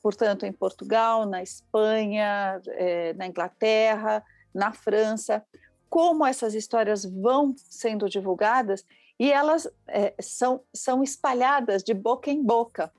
[0.00, 5.44] portanto, em Portugal, na Espanha, eh, na Inglaterra, na França,
[5.88, 8.86] como essas histórias vão sendo divulgadas
[9.18, 12.92] e elas é, são, são espalhadas de boca em boca,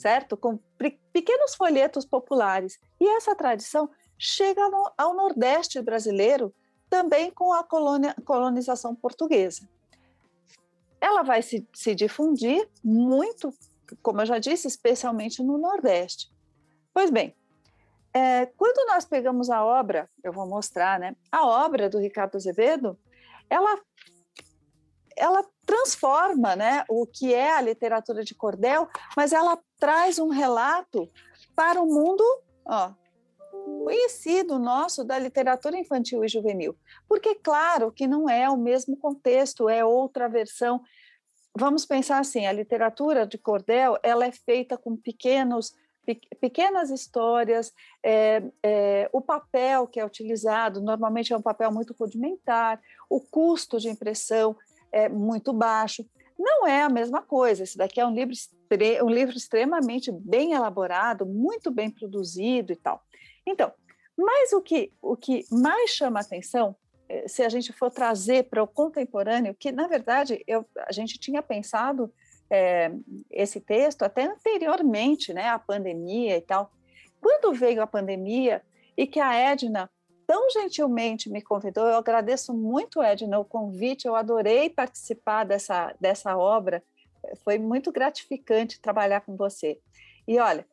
[0.00, 0.36] certo?
[0.36, 0.58] Com
[1.12, 2.78] pequenos folhetos populares.
[2.98, 6.54] E essa tradição chega no, ao Nordeste brasileiro
[6.88, 9.68] também com a colonia, colonização portuguesa.
[11.00, 13.54] Ela vai se, se difundir muito,
[14.02, 16.30] como eu já disse, especialmente no Nordeste.
[16.92, 17.36] Pois bem,
[18.12, 21.14] é, quando nós pegamos a obra, eu vou mostrar, né?
[21.30, 22.98] A obra do Ricardo Azevedo,
[23.48, 23.78] ela,
[25.16, 31.10] ela transforma, né, o que é a literatura de cordel, mas ela traz um relato
[31.56, 32.22] para o mundo,
[32.66, 32.92] ó,
[33.82, 36.76] conhecido nosso da literatura infantil e juvenil.
[37.08, 40.80] Porque, claro, que não é o mesmo contexto, é outra versão.
[41.56, 45.72] Vamos pensar assim, a literatura de cordel, ela é feita com pequenos
[46.40, 52.80] pequenas histórias, é, é, o papel que é utilizado normalmente é um papel muito rudimentar,
[53.08, 54.56] o custo de impressão
[54.90, 56.04] é muito baixo.
[56.40, 57.64] Não é a mesma coisa.
[57.64, 58.34] Esse daqui é um livro,
[59.04, 63.04] um livro extremamente bem elaborado, muito bem produzido e tal.
[63.46, 63.70] Então,
[64.16, 66.74] mas o que, o que mais chama atenção,
[67.10, 71.18] eh, se a gente for trazer para o contemporâneo, que na verdade eu, a gente
[71.18, 72.10] tinha pensado
[72.48, 72.90] é,
[73.30, 76.72] esse texto até anteriormente, né, à pandemia e tal.
[77.20, 78.62] Quando veio a pandemia
[78.96, 79.90] e que a Edna
[80.30, 86.36] tão gentilmente me convidou, eu agradeço muito, Edna, o convite, eu adorei participar dessa, dessa
[86.36, 86.84] obra,
[87.42, 89.80] foi muito gratificante trabalhar com você.
[90.28, 90.64] E olha,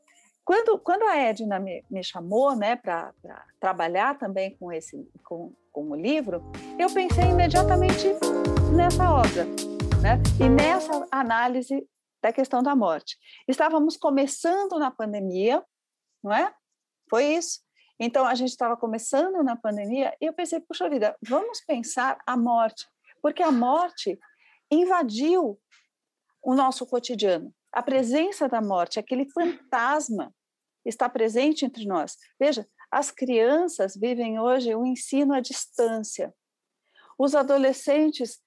[0.46, 3.12] quando, quando a Edna me, me chamou né, para
[3.60, 6.43] trabalhar também com, esse, com, com o livro,
[6.78, 8.10] eu pensei imediatamente
[8.76, 9.43] nessa obra
[10.04, 11.84] né, e nessa análise
[12.22, 13.17] da questão da morte.
[13.48, 15.65] Estávamos começando na pandemia,
[16.24, 16.54] não é?
[17.10, 17.65] Foi isso.
[18.00, 22.38] Então, a gente estava começando na pandemia e eu pensei, puxa vida, vamos pensar a
[22.38, 22.88] morte,
[23.22, 24.20] porque a morte
[24.70, 25.60] invadiu
[26.44, 27.54] o nosso cotidiano.
[27.72, 30.34] A presença da morte, aquele fantasma
[30.86, 32.18] está presente entre nós.
[32.40, 36.34] Veja, as crianças vivem hoje o ensino à distância.
[37.18, 38.40] Os adolescentes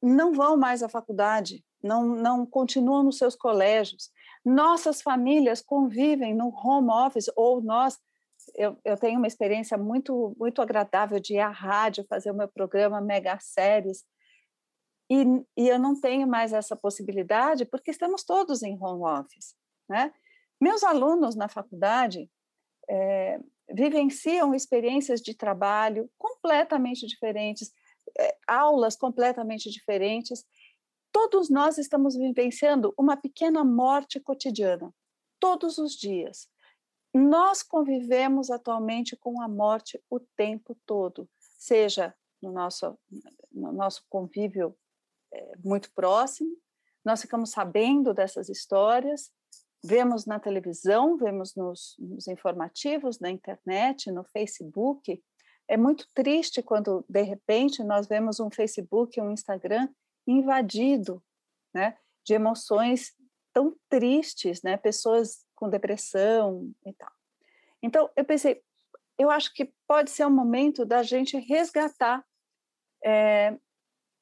[0.00, 4.10] não vão mais à faculdade, não, não continuam nos seus colégios.
[4.44, 7.98] Nossas famílias convivem no home office, ou nós.
[8.54, 12.48] Eu, eu tenho uma experiência muito, muito agradável de ir à rádio, fazer o meu
[12.48, 14.04] programa Mega Séries,
[15.10, 15.22] e,
[15.56, 19.54] e eu não tenho mais essa possibilidade porque estamos todos em home office.
[19.88, 20.12] Né?
[20.60, 22.30] Meus alunos na faculdade
[22.88, 23.38] é,
[23.70, 27.70] vivenciam experiências de trabalho completamente diferentes,
[28.18, 30.44] é, aulas completamente diferentes.
[31.12, 34.92] Todos nós estamos vivenciando uma pequena morte cotidiana,
[35.38, 36.48] todos os dias.
[37.14, 42.98] Nós convivemos atualmente com a morte o tempo todo, seja no nosso,
[43.52, 44.76] no nosso convívio
[45.32, 46.56] é, muito próximo,
[47.04, 49.30] nós ficamos sabendo dessas histórias,
[49.84, 55.22] vemos na televisão, vemos nos, nos informativos, na internet, no Facebook.
[55.68, 59.88] É muito triste quando, de repente, nós vemos um Facebook, um Instagram
[60.26, 61.22] invadido
[61.74, 63.12] né, de emoções
[63.52, 67.10] tão tristes, né, pessoas com depressão e tal.
[67.82, 68.62] Então, eu pensei,
[69.18, 72.24] eu acho que pode ser um momento da gente resgatar
[73.04, 73.56] é,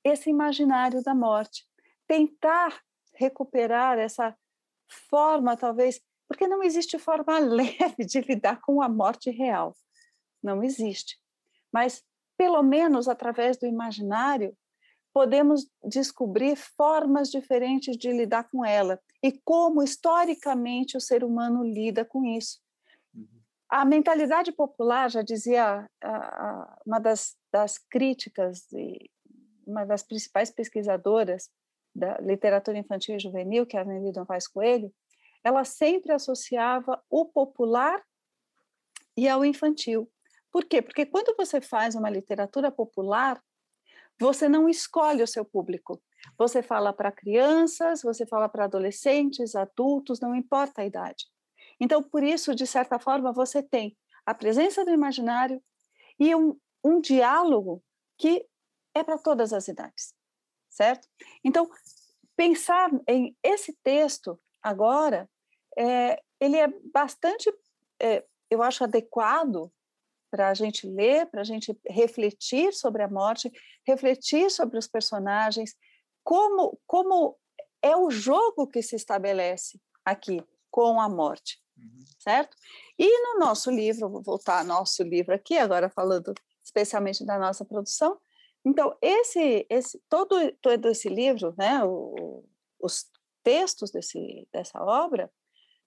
[0.04, 1.66] esse imaginário da morte,
[2.06, 2.80] tentar
[3.14, 4.36] recuperar essa
[5.10, 9.74] forma, talvez, porque não existe forma leve de lidar com a morte real,
[10.42, 11.18] não existe.
[11.72, 12.04] Mas,
[12.36, 14.56] pelo menos através do imaginário,
[15.12, 22.04] podemos descobrir formas diferentes de lidar com ela e como historicamente o ser humano lida
[22.04, 22.60] com isso.
[23.14, 23.26] Uhum.
[23.68, 25.88] A mentalidade popular, já dizia
[26.86, 29.10] uma das, das críticas, de,
[29.66, 31.50] uma das principais pesquisadoras
[31.94, 34.92] da literatura infantil e juvenil, que é a Nelly Vaz Coelho,
[35.44, 38.02] ela sempre associava o popular
[39.16, 40.10] e ao infantil.
[40.50, 40.80] Por quê?
[40.80, 43.42] Porque quando você faz uma literatura popular,
[44.22, 46.00] você não escolhe o seu público.
[46.38, 51.26] Você fala para crianças, você fala para adolescentes, adultos, não importa a idade.
[51.80, 55.60] Então, por isso, de certa forma, você tem a presença do imaginário
[56.18, 57.82] e um, um diálogo
[58.16, 58.46] que
[58.94, 60.14] é para todas as idades,
[60.70, 61.08] certo?
[61.42, 61.68] Então,
[62.36, 65.28] pensar em esse texto agora,
[65.76, 67.52] é, ele é bastante,
[68.00, 69.72] é, eu acho, adequado
[70.32, 73.52] para a gente ler, para a gente refletir sobre a morte,
[73.86, 75.76] refletir sobre os personagens,
[76.24, 77.36] como, como
[77.82, 82.00] é o jogo que se estabelece aqui com a morte, uhum.
[82.18, 82.56] certo?
[82.98, 86.32] E no nosso livro, vou voltar ao nosso livro aqui, agora falando
[86.64, 88.18] especialmente da nossa produção.
[88.64, 92.42] Então, esse, esse todo, todo esse livro, né, o,
[92.80, 93.04] os
[93.42, 95.30] textos desse, dessa obra,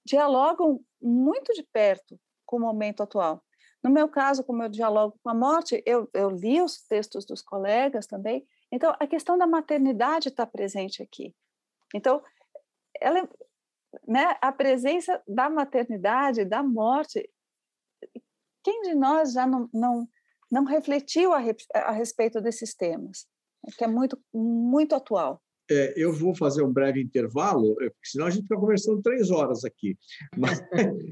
[0.06, 3.44] dialogam muito de perto com o momento atual.
[3.86, 7.43] No meu caso, como eu dialogo com a morte, eu, eu li os textos dos
[7.43, 8.43] colegas também.
[8.71, 11.36] Então, a questão da maternidade está presente aqui.
[11.93, 12.19] Então,
[13.00, 13.30] ela,
[14.08, 17.30] né, a presença da maternidade, da morte,
[18.63, 20.10] quem de nós já não, não,
[20.52, 21.43] não refletiu a,
[21.76, 23.28] a respeito desses temas?
[23.78, 25.39] Que é muito, muito atual.
[25.69, 29.63] É, eu vou fazer um breve intervalo, é, senão a gente fica conversando três horas
[29.65, 29.97] aqui.
[30.38, 30.62] Mas,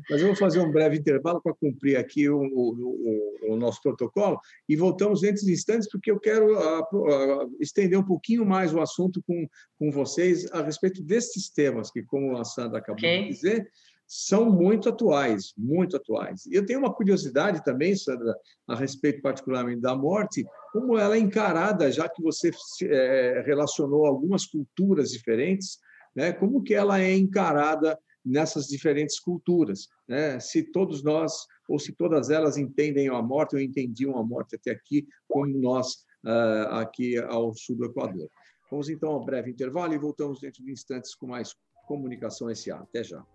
[0.09, 4.37] mas eu vou fazer um breve intervalo para cumprir aqui o, o, o, nosso protocolo
[4.67, 8.81] e voltamos dentro de instantes, porque eu quero a, a, estender um pouquinho mais o
[8.81, 9.47] assunto com,
[9.79, 13.23] com vocês a respeito desses temas, que, como a Sandra acabou okay.
[13.23, 13.67] de dizer,
[14.15, 16.45] são muito atuais, muito atuais.
[16.45, 18.36] E eu tenho uma curiosidade também, Sandra,
[18.67, 22.52] a respeito particularmente da morte, como ela é encarada, já que você
[22.84, 25.80] é, relacionou algumas culturas diferentes,
[26.15, 26.32] né?
[26.32, 30.39] como que ela é encarada nessas diferentes culturas, né?
[30.39, 31.34] se todos nós,
[31.67, 36.06] ou se todas elas entendem a morte, ou entendiam a morte até aqui, como nós
[36.23, 38.30] uh, aqui ao sul do Equador.
[38.69, 41.56] Vamos então a um breve intervalo e voltamos dentro de instantes com mais
[41.88, 42.76] Comunicação SA.
[42.76, 43.26] Até já.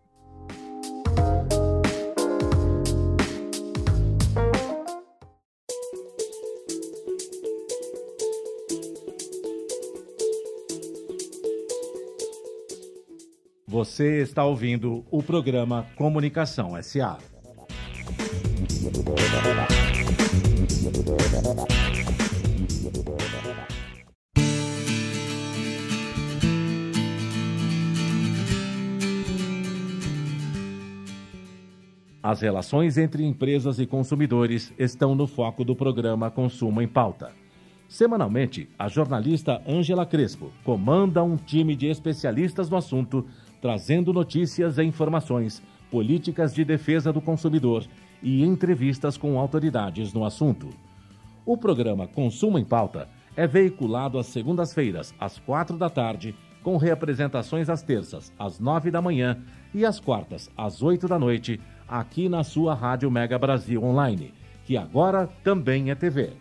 [13.79, 17.17] Você está ouvindo o programa Comunicação SA.
[32.21, 37.31] As relações entre empresas e consumidores estão no foco do programa Consumo em Pauta.
[37.88, 43.25] Semanalmente, a jornalista Ângela Crespo comanda um time de especialistas no assunto
[43.61, 47.85] trazendo notícias e informações, políticas de defesa do consumidor
[48.23, 50.68] e entrevistas com autoridades no assunto.
[51.47, 57.69] O programa Consumo em Pauta é veiculado às segundas-feiras, às quatro da tarde, com reapresentações
[57.69, 59.38] às terças, às nove da manhã
[59.73, 64.35] e às quartas, às oito da noite, aqui na sua Rádio Mega Brasil Online,
[64.65, 66.33] que agora também é TV.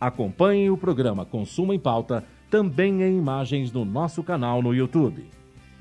[0.00, 5.35] Acompanhe o programa Consumo em Pauta também em imagens no nosso canal no YouTube.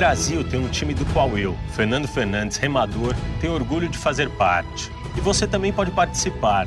[0.00, 4.90] Brasil tem um time do qual eu, Fernando Fernandes, remador, tenho orgulho de fazer parte.
[5.14, 6.66] e você também pode participar.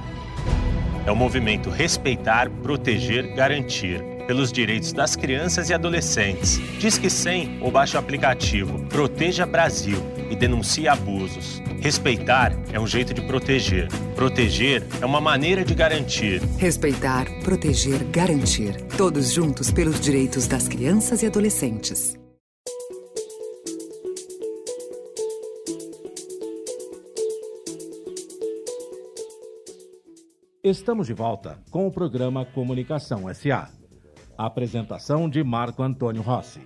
[1.04, 6.62] É o movimento Respeitar, Proteger, Garantir pelos direitos das crianças e adolescentes.
[6.78, 9.98] Diz que 100 ou baixe o aplicativo Proteja Brasil
[10.30, 11.60] e denuncie abusos.
[11.82, 13.88] Respeitar é um jeito de proteger.
[14.16, 16.40] Proteger é uma maneira de garantir.
[16.60, 18.80] Respeitar, proteger, garantir.
[18.96, 22.22] Todos juntos pelos direitos das crianças e adolescentes.
[30.66, 33.70] Estamos de volta com o programa Comunicação SA.
[34.38, 36.62] Apresentação de Marco Antônio Rossi.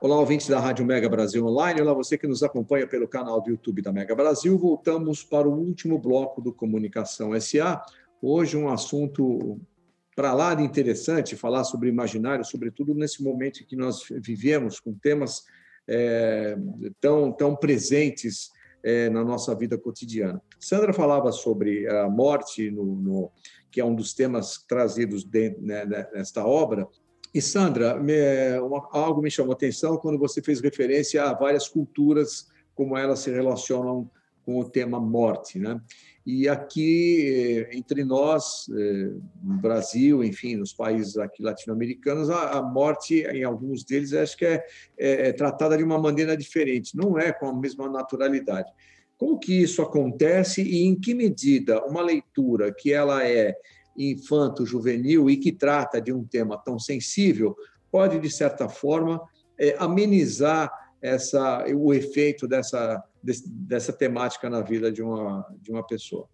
[0.00, 1.80] Olá, ouvintes da Rádio Mega Brasil Online.
[1.80, 4.58] Olá, você que nos acompanha pelo canal do YouTube da Mega Brasil.
[4.58, 7.80] Voltamos para o último bloco do Comunicação SA.
[8.20, 9.60] Hoje, um assunto
[10.14, 14.94] para lá de interessante falar sobre imaginário, sobretudo nesse momento em que nós vivemos, com
[14.94, 15.44] temas
[15.88, 16.56] é,
[17.00, 18.50] tão, tão presentes
[18.82, 20.40] é, na nossa vida cotidiana.
[20.60, 23.32] Sandra falava sobre a morte, no, no
[23.70, 26.86] que é um dos temas trazidos dentro, né, nesta obra.
[27.34, 31.68] E, Sandra, me, uma, algo me chamou a atenção quando você fez referência a várias
[31.68, 34.08] culturas, como elas se relacionam
[34.44, 35.58] com o tema morte.
[35.58, 35.80] Né?
[36.26, 39.10] E aqui, eh, entre nós, eh,
[39.42, 44.64] no Brasil, enfim, nos países aqui latino-americanos, a, morte, em alguns deles, acho que é,
[44.96, 48.72] é, é, tratada de uma maneira diferente, não é com a mesma naturalidade.
[49.18, 53.54] Como que isso acontece e em que medida uma leitura que ela é
[53.96, 57.54] infanto-juvenil e que trata de um tema tão sensível
[57.90, 59.20] pode, de certa forma,
[59.58, 60.72] é, amenizar
[61.04, 66.28] essa, o efeito dessa dessa temática na vida de uma, de uma pessoa?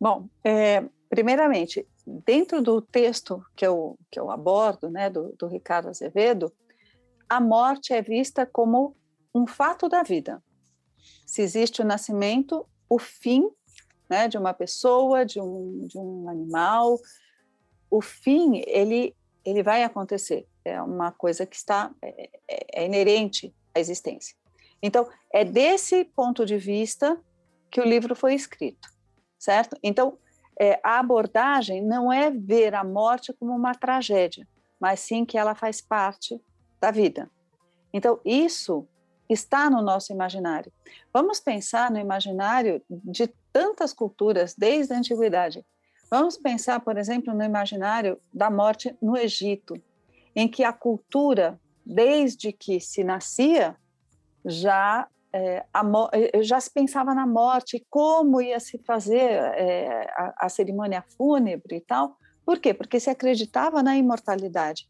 [0.00, 5.88] Bom, é, primeiramente, dentro do texto que eu, que eu abordo, né, do, do Ricardo
[5.88, 6.50] Azevedo,
[7.28, 8.96] a morte é vista como
[9.34, 10.42] um fato da vida.
[11.26, 13.50] Se existe o nascimento, o fim
[14.08, 16.98] né, de uma pessoa, de um, de um animal,
[17.90, 20.46] o fim, ele, ele vai acontecer.
[20.64, 24.36] É uma coisa que está é, é, é inerente à existência.
[24.82, 27.18] Então, é desse ponto de vista
[27.70, 28.88] que o livro foi escrito,
[29.38, 29.76] certo?
[29.82, 30.18] Então,
[30.58, 34.46] é, a abordagem não é ver a morte como uma tragédia,
[34.78, 36.40] mas sim que ela faz parte
[36.80, 37.30] da vida.
[37.92, 38.86] Então, isso
[39.28, 40.72] está no nosso imaginário.
[41.12, 45.64] Vamos pensar no imaginário de tantas culturas desde a antiguidade.
[46.10, 49.74] Vamos pensar, por exemplo, no imaginário da morte no Egito,
[50.36, 53.76] em que a cultura, desde que se nascia,
[54.44, 55.82] já é, a,
[56.42, 61.80] já se pensava na morte, como ia se fazer é, a, a, cerimônia fúnebre e
[61.80, 62.16] tal.
[62.46, 62.72] Por quê?
[62.72, 64.88] Porque se acreditava na imortalidade.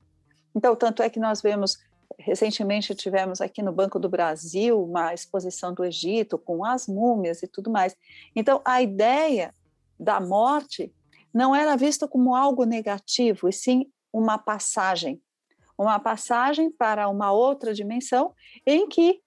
[0.55, 1.79] Então, tanto é que nós vemos,
[2.19, 7.49] recentemente tivemos aqui no Banco do Brasil uma exposição do Egito com as múmias e
[7.49, 7.97] tudo mais.
[8.37, 9.55] Então, a ideia
[9.99, 10.93] da morte
[11.33, 15.21] não era vista como algo negativo, e sim uma passagem.
[15.77, 18.33] Uma passagem para uma outra dimensão
[18.66, 19.20] em que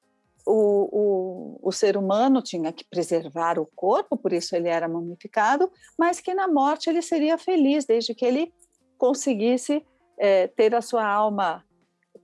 [0.45, 5.69] o, o, o, ser humano tinha que preservar o corpo, por isso ele era mumificado,
[5.99, 8.53] mas que na morte ele seria feliz, desde que ele
[8.97, 9.85] conseguisse
[10.17, 11.65] é, ter a sua alma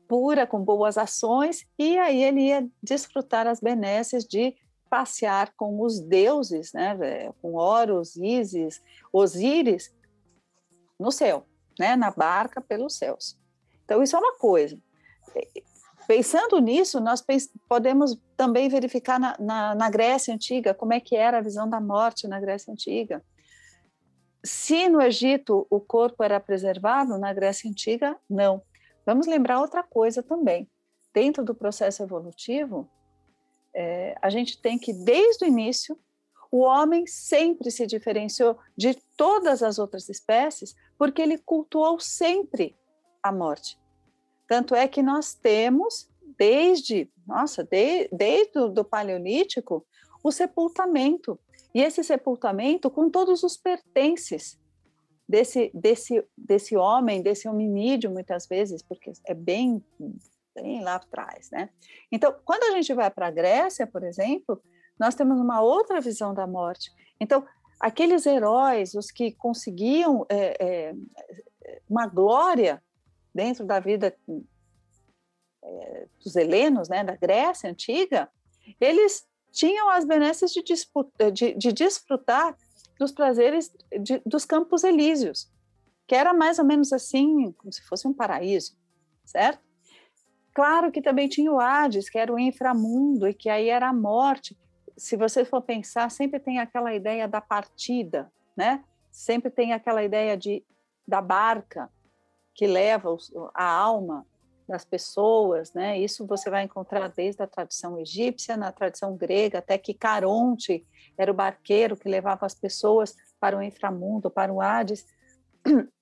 [0.08, 4.56] pura, com boas ações, e aí ele ia desfrutar as benesses de
[4.90, 9.94] passear com os deuses, né, é, com Horus, Ísis, Osíris,
[11.00, 11.46] no céu,
[11.80, 13.38] né, na barca pelos céus.
[13.86, 14.78] Então, isso é uma coisa.
[16.08, 17.24] Pensando nisso, nós
[17.68, 21.80] podemos também verificar na, na, na, Grécia Antiga como é que era a visão da
[21.80, 23.24] morte na Grécia Antiga.
[24.44, 28.62] Se no Egito o corpo era preservado, na Grécia Antiga, não.
[29.06, 30.70] Vamos lembrar outra coisa também.
[31.14, 32.90] Dentro do processo evolutivo,
[33.74, 35.98] é, a gente tem que, desde o início,
[36.52, 42.76] o homem sempre se diferenciou de todas as outras espécies porque ele cultuou sempre
[43.24, 43.80] a morte.
[44.48, 49.86] Tanto é que nós temos, desde, nossa, de, desde o do Paleolítico,
[50.24, 51.40] o sepultamento.
[51.74, 54.60] E esse sepultamento com todos os pertences
[55.28, 59.84] desse, desse, desse homem, desse hominídeo, muitas vezes, porque é bem,
[60.54, 61.70] bem lá atrás, né?
[62.12, 64.62] Então, quando a gente vai para a Grécia, por exemplo,
[65.00, 66.92] nós temos uma outra visão da morte.
[67.20, 67.46] Então,
[67.80, 70.96] aqueles heróis, os que conseguiam é, é,
[71.90, 72.82] uma glória
[73.34, 74.16] dentro da vida
[75.64, 78.30] é, dos helenos, né, da Grécia antiga,
[78.80, 82.56] eles tinham as benesses de, disputa, de, de desfrutar
[83.00, 85.52] dos prazeres de, dos campos elíseos,
[86.08, 88.76] que era mais ou menos assim, como se fosse um paraíso,
[89.24, 89.62] certo?
[90.54, 93.94] Claro que também tinha o Hades, que era o inframundo, e que aí era a
[93.94, 94.56] morte.
[94.96, 98.84] Se você for pensar, sempre tem aquela ideia da partida, né?
[99.12, 100.64] Sempre tem aquela ideia de,
[101.08, 101.90] da barca
[102.54, 103.16] que leva
[103.54, 104.26] a alma
[104.68, 106.00] das pessoas, né?
[106.00, 110.86] Isso você vai encontrar desde a tradição egípcia, na tradição grega, até que Caronte
[111.18, 115.06] era o barqueiro que levava as pessoas para o inframundo, para o Hades.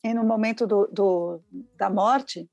[0.04, 1.42] E no momento do, do
[1.78, 2.50] da morte,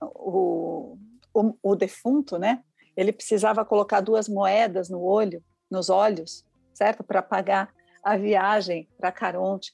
[0.00, 0.96] o,
[1.32, 2.62] o, o, defunto, né?
[2.96, 6.44] Ele precisava colocar duas moedas no olho, nos olhos,
[6.74, 9.72] certo, para pagar a viagem para Caronte.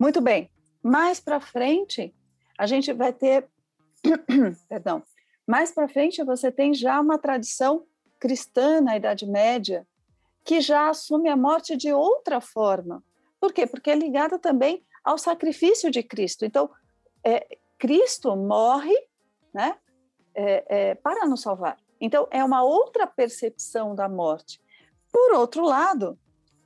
[0.00, 0.50] Muito bem.
[0.82, 2.14] Mais para frente,
[2.58, 3.48] a gente vai ter
[4.68, 5.02] perdão,
[5.46, 7.84] mais para frente você tem já uma tradição
[8.18, 9.86] cristã na Idade Média
[10.44, 13.02] que já assume a morte de outra forma.
[13.40, 13.66] Por quê?
[13.66, 16.44] Porque é ligada também ao sacrifício de Cristo.
[16.44, 16.70] Então,
[17.24, 18.94] é, Cristo morre,
[19.52, 19.76] né,
[20.34, 21.78] é, é, para nos salvar.
[22.00, 24.60] Então, é uma outra percepção da morte.
[25.10, 26.18] Por outro lado,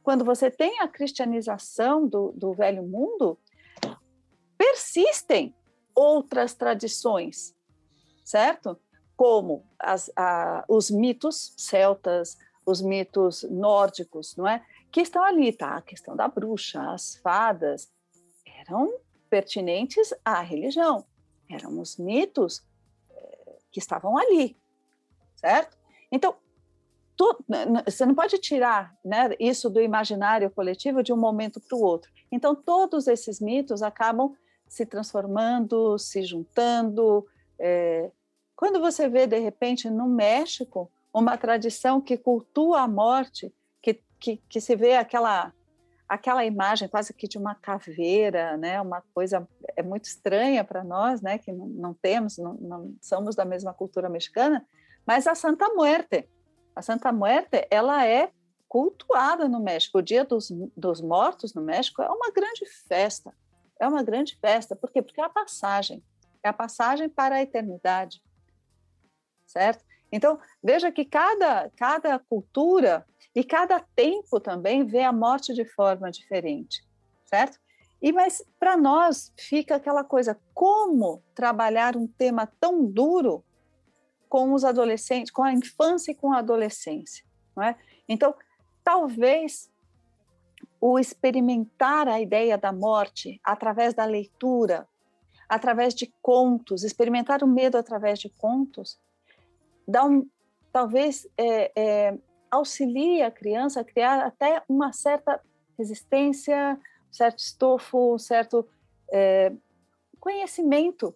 [0.03, 3.39] quando você tem a cristianização do, do velho mundo,
[4.57, 5.55] persistem
[5.99, 7.57] outras tradições,
[8.25, 8.79] certo?
[9.17, 14.65] Como as, a, os mitos celtas, os mitos nórdicos, não é?
[14.93, 15.77] Que estão ali, tá?
[15.77, 17.91] A questão da bruxa, as fadas,
[18.61, 18.95] eram
[19.29, 21.05] pertinentes à religião,
[21.51, 22.63] eram os mitos
[23.11, 24.57] eh, que estavam ali,
[25.35, 25.77] certo?
[26.13, 26.37] Então,
[27.17, 27.45] tu,
[27.85, 32.11] você não pode tirar né, isso do imaginário coletivo de um momento para o outro.
[32.31, 34.35] Então, todos esses mitos acabam
[34.69, 37.27] se transformando, se juntando.
[37.59, 38.11] É,
[38.55, 44.37] quando você vê, de repente, no México, uma tradição que cultua a morte, que, que,
[44.49, 45.53] que se vê aquela
[46.09, 48.81] aquela imagem quase que de uma caveira, né?
[48.81, 49.47] Uma coisa
[49.77, 51.37] é muito estranha para nós, né?
[51.37, 54.67] Que não, não temos, não, não, somos da mesma cultura mexicana,
[55.07, 56.27] mas a Santa Muerte,
[56.75, 58.31] a Santa Muerte, ela é
[58.67, 59.99] cultuada no México.
[59.99, 63.35] O Dia dos, dos Mortos no México é uma grande festa
[63.79, 64.75] é uma grande festa.
[64.75, 65.03] Por quê?
[65.03, 66.03] Porque é a passagem,
[66.43, 68.23] é a passagem para a eternidade,
[69.47, 69.85] certo?
[70.11, 76.11] Então, veja que cada, cada cultura e cada tempo também vê a morte de forma
[76.11, 76.83] diferente,
[77.25, 77.59] certo?
[78.01, 83.45] E mas para nós fica aquela coisa, como trabalhar um tema tão duro
[84.29, 87.25] com os adolescentes, com a infância e com a adolescência,
[87.57, 87.77] não é?
[88.09, 88.35] Então,
[88.85, 89.71] talvez
[90.81, 94.87] o experimentar a ideia da morte através da leitura,
[95.49, 98.99] através de contos, experimentar o medo através de contos,
[99.87, 100.29] dá um,
[100.73, 102.19] talvez é, é,
[102.51, 105.41] auxilie a criança a criar até uma certa
[105.77, 108.67] resistência, um certo estofo, um certo
[109.11, 109.53] é,
[110.21, 111.15] conhecimento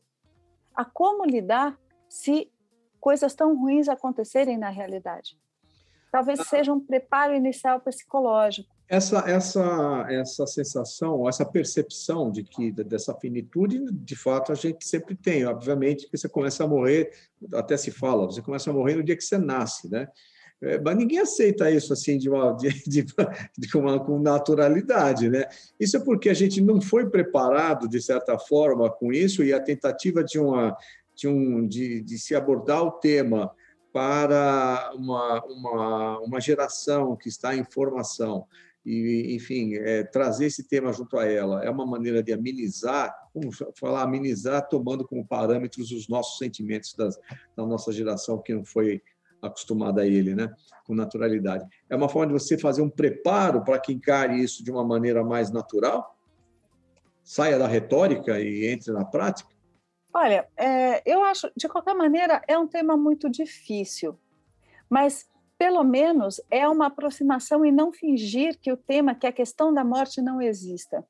[0.75, 2.51] a como lidar se
[2.99, 5.39] coisas tão ruins acontecerem na realidade.
[6.11, 6.45] Talvez ah.
[6.45, 13.83] seja um preparo inicial psicológico essa essa essa sensação, essa percepção de que dessa finitude,
[13.91, 15.47] de fato a gente sempre tem.
[15.47, 17.11] Obviamente que você começa a morrer,
[17.55, 20.07] até se fala, você começa a morrer no dia que você nasce, né?
[20.61, 23.07] É, mas ninguém aceita isso assim de uma, de, de,
[23.59, 25.47] de uma com naturalidade, né?
[25.81, 29.61] Isso é porque a gente não foi preparado de certa forma com isso e a
[29.61, 30.77] tentativa de uma
[31.15, 33.51] de um de, de se abordar o tema
[33.91, 38.47] para uma, uma, uma geração que está em formação
[38.85, 43.63] e, enfim, é, trazer esse tema junto a ela é uma maneira de amenizar, vamos
[43.79, 47.17] falar amenizar, tomando como parâmetros os nossos sentimentos das,
[47.57, 49.01] da nossa geração que não foi
[49.41, 50.53] acostumada a ele, né,
[50.85, 51.67] com naturalidade.
[51.89, 55.25] É uma forma de você fazer um preparo para que encare isso de uma maneira
[55.25, 56.17] mais natural,
[57.23, 59.51] saia da retórica e entre na prática.
[60.15, 64.19] Olha, é, eu acho, de qualquer maneira, é um tema muito difícil,
[64.89, 65.27] mas
[65.63, 69.85] pelo menos é uma aproximação e não fingir que o tema, que a questão da
[69.85, 71.07] morte não exista.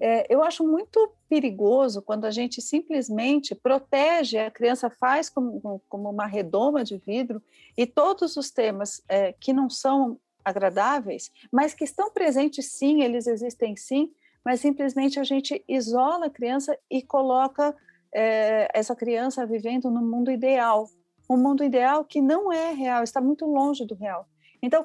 [0.00, 6.10] É, eu acho muito perigoso quando a gente simplesmente protege, a criança faz como, como
[6.10, 7.40] uma redoma de vidro
[7.76, 13.28] e todos os temas é, que não são agradáveis, mas que estão presentes sim, eles
[13.28, 14.10] existem sim,
[14.44, 17.72] mas simplesmente a gente isola a criança e coloca
[18.12, 20.88] é, essa criança vivendo no mundo ideal,
[21.32, 24.28] um mundo ideal que não é real, está muito longe do real.
[24.62, 24.84] Então,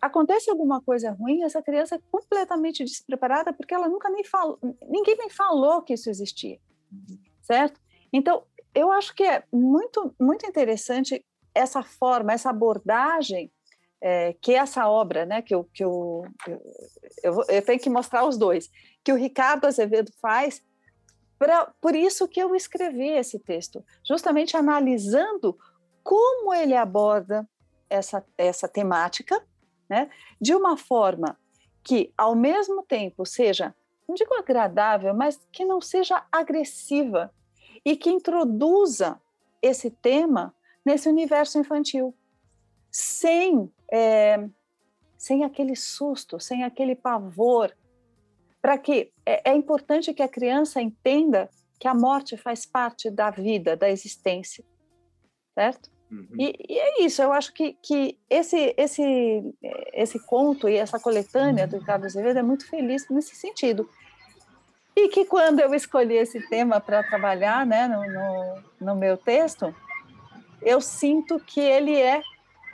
[0.00, 4.58] acontece alguma coisa ruim, essa criança é completamente despreparada porque ela nunca nem falou,
[4.88, 6.58] ninguém nem falou que isso existia,
[7.42, 7.80] certo?
[8.12, 11.24] Então, eu acho que é muito muito interessante
[11.54, 13.50] essa forma, essa abordagem
[14.00, 16.24] é, que essa obra, né, que, eu, que eu,
[17.22, 18.70] eu, eu, tenho que mostrar os dois,
[19.02, 20.62] que o Ricardo Azevedo faz,
[21.38, 25.56] pra, por isso que eu escrevi esse texto, justamente analisando
[26.02, 27.48] como ele aborda
[27.88, 29.42] essa, essa temática,
[29.88, 30.10] né,
[30.40, 31.38] de uma forma
[31.82, 33.74] que, ao mesmo tempo, seja,
[34.06, 37.32] não digo agradável, mas que não seja agressiva
[37.84, 39.20] e que introduza
[39.62, 42.14] esse tema nesse universo infantil,
[42.90, 44.48] sem, é,
[45.16, 47.74] sem aquele susto, sem aquele pavor,
[48.68, 51.48] para que é, é importante que a criança entenda
[51.80, 54.62] que a morte faz parte da vida, da existência,
[55.54, 55.90] certo?
[56.12, 56.28] Uhum.
[56.38, 59.42] E, e, é isso, eu acho que, que esse, esse,
[59.94, 63.88] esse conto e essa coletânea do Ricardo Azevedo é muito feliz nesse sentido.
[64.94, 69.74] E que quando eu escolhi esse tema para trabalhar né, no, no, no, meu texto,
[70.60, 72.20] eu sinto que ele é,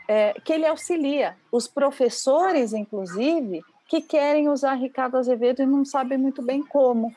[0.08, 3.62] é, que ele auxilia os professores, inclusive,
[3.94, 7.14] que querem usar Ricardo Azevedo e não sabem muito bem como.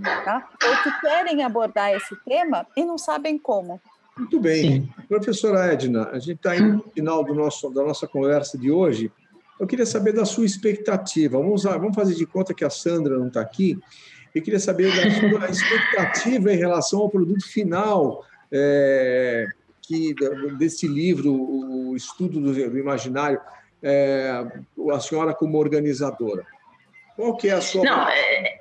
[0.00, 0.48] Tá?
[0.64, 3.80] Ou que querem abordar esse tema e não sabem como.
[4.16, 4.62] Muito bem.
[4.62, 4.88] Sim.
[5.08, 9.10] Professora Edna, a gente está indo no final do nosso, da nossa conversa de hoje.
[9.58, 11.36] Eu queria saber da sua expectativa.
[11.36, 13.76] Vamos, usar, vamos fazer de conta que a Sandra não está aqui.
[14.32, 19.48] Eu queria saber da sua expectativa em relação ao produto final é,
[19.82, 20.14] que,
[20.56, 23.40] desse livro, o Estudo do, do Imaginário,
[23.82, 24.44] é,
[24.92, 26.44] a senhora como organizadora.
[27.16, 27.84] Qual que é a sua...
[27.84, 28.60] Não, é,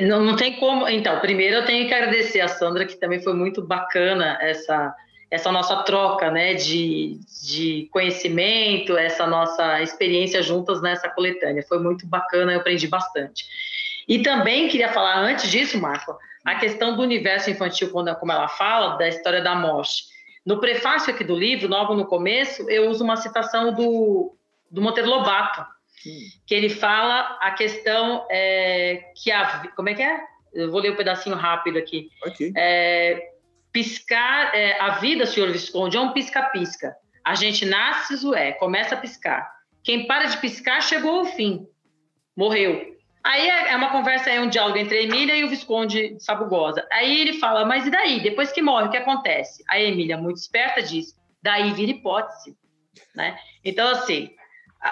[0.00, 0.88] não, não tem como.
[0.88, 4.94] Então, primeiro eu tenho que agradecer a Sandra, que também foi muito bacana essa,
[5.30, 11.64] essa nossa troca né, de, de conhecimento, essa nossa experiência juntas nessa coletânea.
[11.68, 13.44] Foi muito bacana, eu aprendi bastante.
[14.08, 18.48] E também queria falar, antes disso, Marco, a questão do universo infantil, quando, como ela
[18.48, 20.04] fala, da história da morte.
[20.44, 24.34] No prefácio aqui do livro, logo no começo, eu uso uma citação do,
[24.72, 25.64] do Monteiro Lobato,
[26.46, 29.68] que ele fala a questão é, que a.
[29.76, 30.20] Como é que é?
[30.52, 32.08] Eu vou ler um pedacinho rápido aqui.
[32.26, 32.52] Okay.
[32.56, 33.30] É,
[33.70, 36.94] piscar, é, a vida, senhor Visconde, é um pisca-pisca.
[37.24, 39.48] A gente nasce, Zué, começa a piscar.
[39.84, 41.66] Quem para de piscar chegou ao fim.
[42.36, 42.92] Morreu.
[43.24, 46.86] Aí é, é uma conversa, é um diálogo entre a Emília e o Visconde Sabugosa.
[46.90, 48.20] Aí ele fala, mas e daí?
[48.20, 49.62] Depois que morre, o que acontece?
[49.68, 52.56] A Emília, muito esperta, diz, daí vira hipótese.
[53.14, 53.38] Né?
[53.64, 54.30] Então, assim,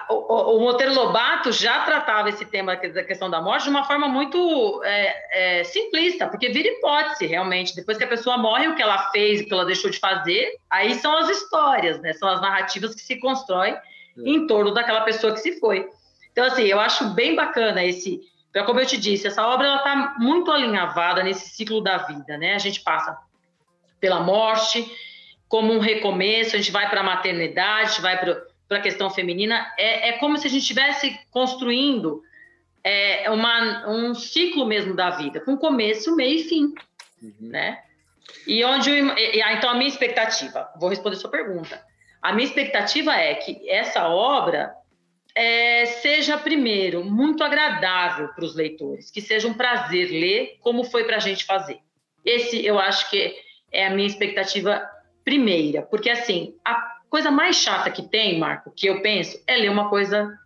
[0.09, 4.07] o, o Monteiro Lobato já tratava esse tema da questão da morte de uma forma
[4.07, 7.75] muito é, é, simplista, porque vira hipótese, realmente.
[7.75, 10.59] Depois que a pessoa morre, o que ela fez, o que ela deixou de fazer,
[10.71, 12.13] aí são as histórias, né?
[12.13, 13.81] São as narrativas que se constroem é.
[14.25, 15.89] em torno daquela pessoa que se foi.
[16.31, 18.21] Então, assim, eu acho bem bacana esse.
[18.67, 22.55] Como eu te disse, essa obra está muito alinhavada nesse ciclo da vida, né?
[22.55, 23.19] A gente passa
[23.99, 24.89] pela morte
[25.49, 28.83] como um recomeço, a gente vai para a maternidade, a gente vai para para a
[28.83, 32.23] questão feminina, é, é como se a gente estivesse construindo
[32.85, 36.73] é, uma, um ciclo mesmo da vida, com começo, meio e fim,
[37.21, 37.35] uhum.
[37.41, 37.83] né?
[38.47, 41.85] E onde, e, ah, então a minha expectativa, vou responder sua pergunta,
[42.23, 44.73] a minha expectativa é que essa obra
[45.35, 51.03] é, seja, primeiro, muito agradável para os leitores, que seja um prazer ler, como foi
[51.03, 51.81] para a gente fazer.
[52.25, 53.35] Esse eu acho que
[53.73, 54.89] é a minha expectativa
[55.25, 59.71] primeira, porque assim, a coisa mais chata que tem, Marco, que eu penso, é ler
[59.71, 60.39] uma coisa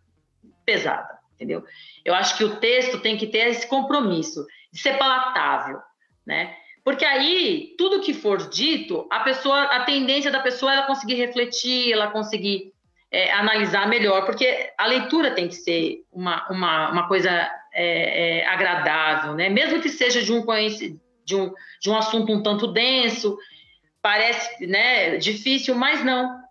[0.64, 1.62] pesada, entendeu?
[2.04, 5.78] Eu acho que o texto tem que ter esse compromisso de ser palatável,
[6.26, 6.56] né?
[6.82, 11.14] Porque aí, tudo que for dito, a pessoa, a tendência da pessoa é ela conseguir
[11.14, 12.72] refletir, ela conseguir
[13.10, 17.30] é, analisar melhor, porque a leitura tem que ser uma, uma, uma coisa
[17.72, 19.48] é, é, agradável, né?
[19.48, 20.44] Mesmo que seja de um,
[21.24, 23.38] de, um, de um assunto um tanto denso,
[24.02, 26.43] parece né, difícil, mas não.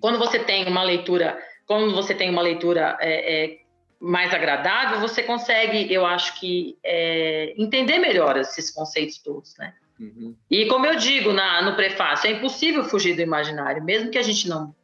[0.00, 3.58] Quando você tem uma leitura, quando você tem uma leitura é, é,
[3.98, 9.74] mais agradável, você consegue, eu acho que, é, entender melhor esses conceitos todos, né?
[9.98, 10.34] Uhum.
[10.50, 14.22] E como eu digo na, no prefácio, é impossível fugir do imaginário, mesmo que a
[14.22, 14.74] gente não,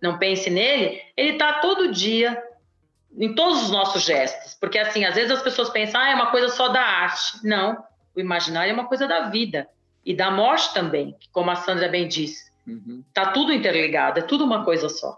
[0.00, 2.42] não pense nele, ele está todo dia
[3.18, 6.30] em todos os nossos gestos, porque assim, às vezes as pessoas pensam, ah, é uma
[6.30, 7.38] coisa só da arte.
[7.44, 7.82] Não,
[8.14, 9.68] o imaginário é uma coisa da vida
[10.04, 12.50] e da morte também, como a Sandra bem disse.
[12.66, 13.04] Uhum.
[13.14, 15.16] Tá tudo interligado, é tudo uma coisa só.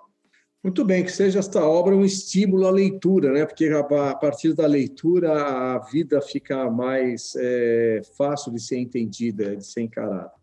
[0.62, 3.46] Muito bem, que seja esta obra um estímulo à leitura, né?
[3.46, 9.64] Porque a partir da leitura a vida fica mais é, fácil de ser entendida, de
[9.64, 10.37] ser encarada.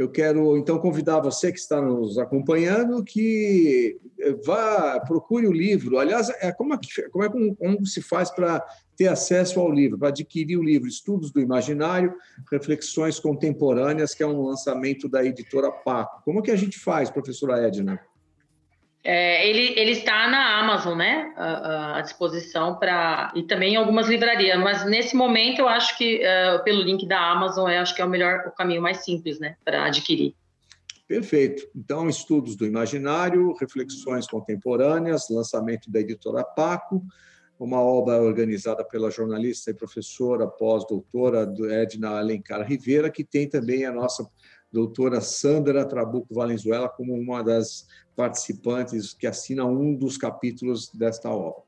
[0.00, 5.98] Eu quero então convidar você que está nos acompanhando que eh, vá, procure o livro.
[5.98, 6.78] Aliás, é como, é,
[7.12, 8.64] como, é, como se faz para
[8.96, 12.14] ter acesso ao livro, para adquirir o livro Estudos do Imaginário,
[12.50, 16.22] Reflexões Contemporâneas, que é um lançamento da editora Paco.
[16.24, 18.00] Como que a gente faz, professora Edna?
[19.02, 21.32] É, ele, ele está na Amazon, né?
[21.36, 23.32] À, à disposição para.
[23.34, 27.18] E também em algumas livrarias, mas nesse momento eu acho que uh, pelo link da
[27.30, 29.56] Amazon eu acho que é o melhor, o caminho mais simples, né?
[29.64, 30.34] Para adquirir.
[31.08, 31.66] Perfeito.
[31.74, 37.02] Então, estudos do imaginário, reflexões contemporâneas, lançamento da editora Paco,
[37.58, 43.92] uma obra organizada pela jornalista e professora pós-doutora Edna Alencar Rivera, que tem também a
[43.92, 44.24] nossa
[44.72, 51.62] doutora Sandra Trabuco Valenzuela como uma das participantes que assina um dos capítulos desta obra.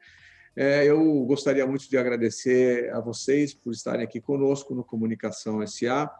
[0.55, 6.11] É, eu gostaria muito de agradecer a vocês por estarem aqui conosco no Comunicação SA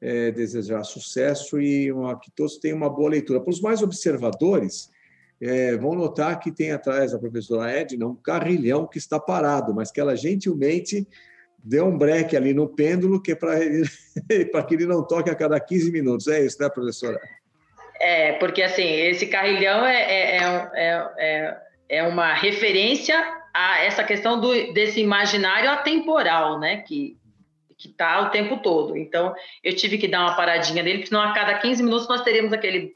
[0.00, 3.40] é, desejar sucesso e uma, que todos tenham uma boa leitura.
[3.40, 4.90] Para os mais observadores,
[5.40, 9.90] é, vão notar que tem atrás da professora Edna um carrilhão que está parado, mas
[9.90, 11.06] que ela gentilmente
[11.66, 13.58] deu um break ali no pêndulo que é para
[14.64, 16.28] que ele não toque a cada 15 minutos.
[16.28, 17.20] É isso, né, professora?
[18.00, 21.56] É, porque assim, esse carrilhão é, é, é, é,
[21.88, 23.16] é uma referência
[23.52, 26.78] a essa questão do, desse imaginário atemporal, né?
[26.78, 27.16] Que
[27.78, 28.96] que tá o tempo todo.
[28.96, 32.50] Então, eu tive que dar uma paradinha porque senão a cada 15 minutos nós teríamos
[32.50, 32.94] aquele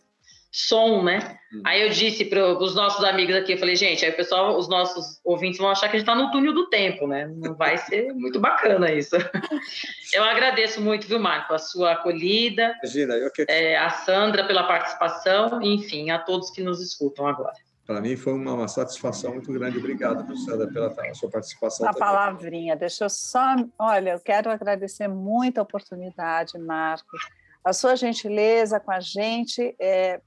[0.53, 1.38] som, né?
[1.53, 1.62] Hum.
[1.64, 4.68] Aí eu disse para os nossos amigos aqui, eu falei, gente, aí o pessoal, os
[4.68, 7.30] nossos ouvintes vão achar que a gente está no túnel do tempo, né?
[7.36, 9.16] Não vai ser muito bacana isso.
[10.12, 13.44] Eu agradeço muito, viu, Marco, a sua acolhida, Imagina, eu que...
[13.48, 17.55] é, a Sandra pela participação, enfim, a todos que nos escutam agora.
[17.86, 19.78] Para mim foi uma, uma, satisfação muito grande.
[19.78, 21.88] Obrigado, professora, pela sua participação.
[21.88, 23.57] A palavrinha, deixa eu só.
[23.78, 27.20] Olha, eu quero agradecer muito a oportunidade, Marcos.
[27.64, 30.20] A sua gentileza com a gente, é,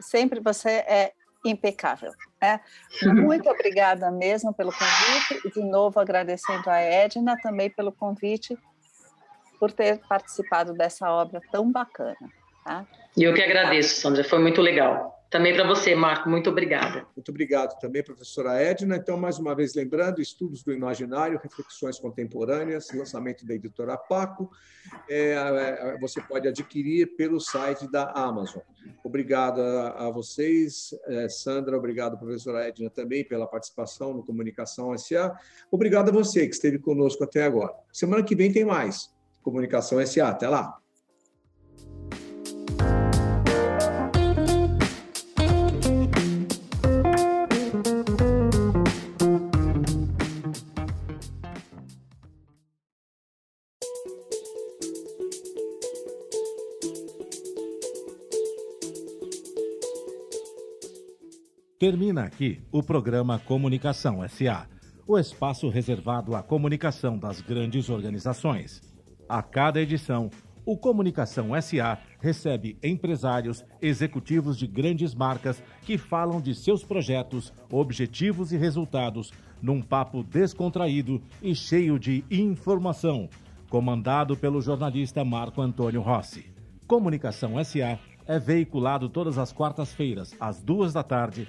[0.00, 1.12] sempre você é
[1.44, 2.12] impecável.
[2.40, 2.60] Né?
[3.02, 8.56] Muito obrigada mesmo pelo convite e, de novo, agradecendo a Edna também pelo convite
[9.58, 12.16] por ter participado dessa obra tão bacana.
[12.64, 12.86] Tá?
[13.16, 15.21] E eu que agradeço, Sandra, foi muito legal.
[15.32, 17.06] Também para você, Marco, muito obrigada.
[17.16, 18.96] Muito obrigado também, professora Edna.
[18.96, 24.50] Então, mais uma vez, lembrando, estudos do imaginário, reflexões contemporâneas, lançamento da editora Paco,
[25.08, 28.60] é, é, você pode adquirir pelo site da Amazon.
[29.02, 35.34] Obrigado a, a vocês, é, Sandra, obrigado, professora Edna, também pela participação no Comunicação SA.
[35.70, 37.72] Obrigado a você que esteve conosco até agora.
[37.90, 39.10] Semana que vem tem mais
[39.42, 40.28] Comunicação SA.
[40.28, 40.81] Até lá.
[61.82, 64.68] Termina aqui o programa Comunicação SA,
[65.04, 68.80] o espaço reservado à comunicação das grandes organizações.
[69.28, 70.30] A cada edição,
[70.64, 78.52] o Comunicação SA recebe empresários, executivos de grandes marcas que falam de seus projetos, objetivos
[78.52, 83.28] e resultados num papo descontraído e cheio de informação,
[83.68, 86.46] comandado pelo jornalista Marco Antônio Rossi.
[86.86, 91.48] Comunicação SA é veiculado todas as quartas-feiras, às duas da tarde,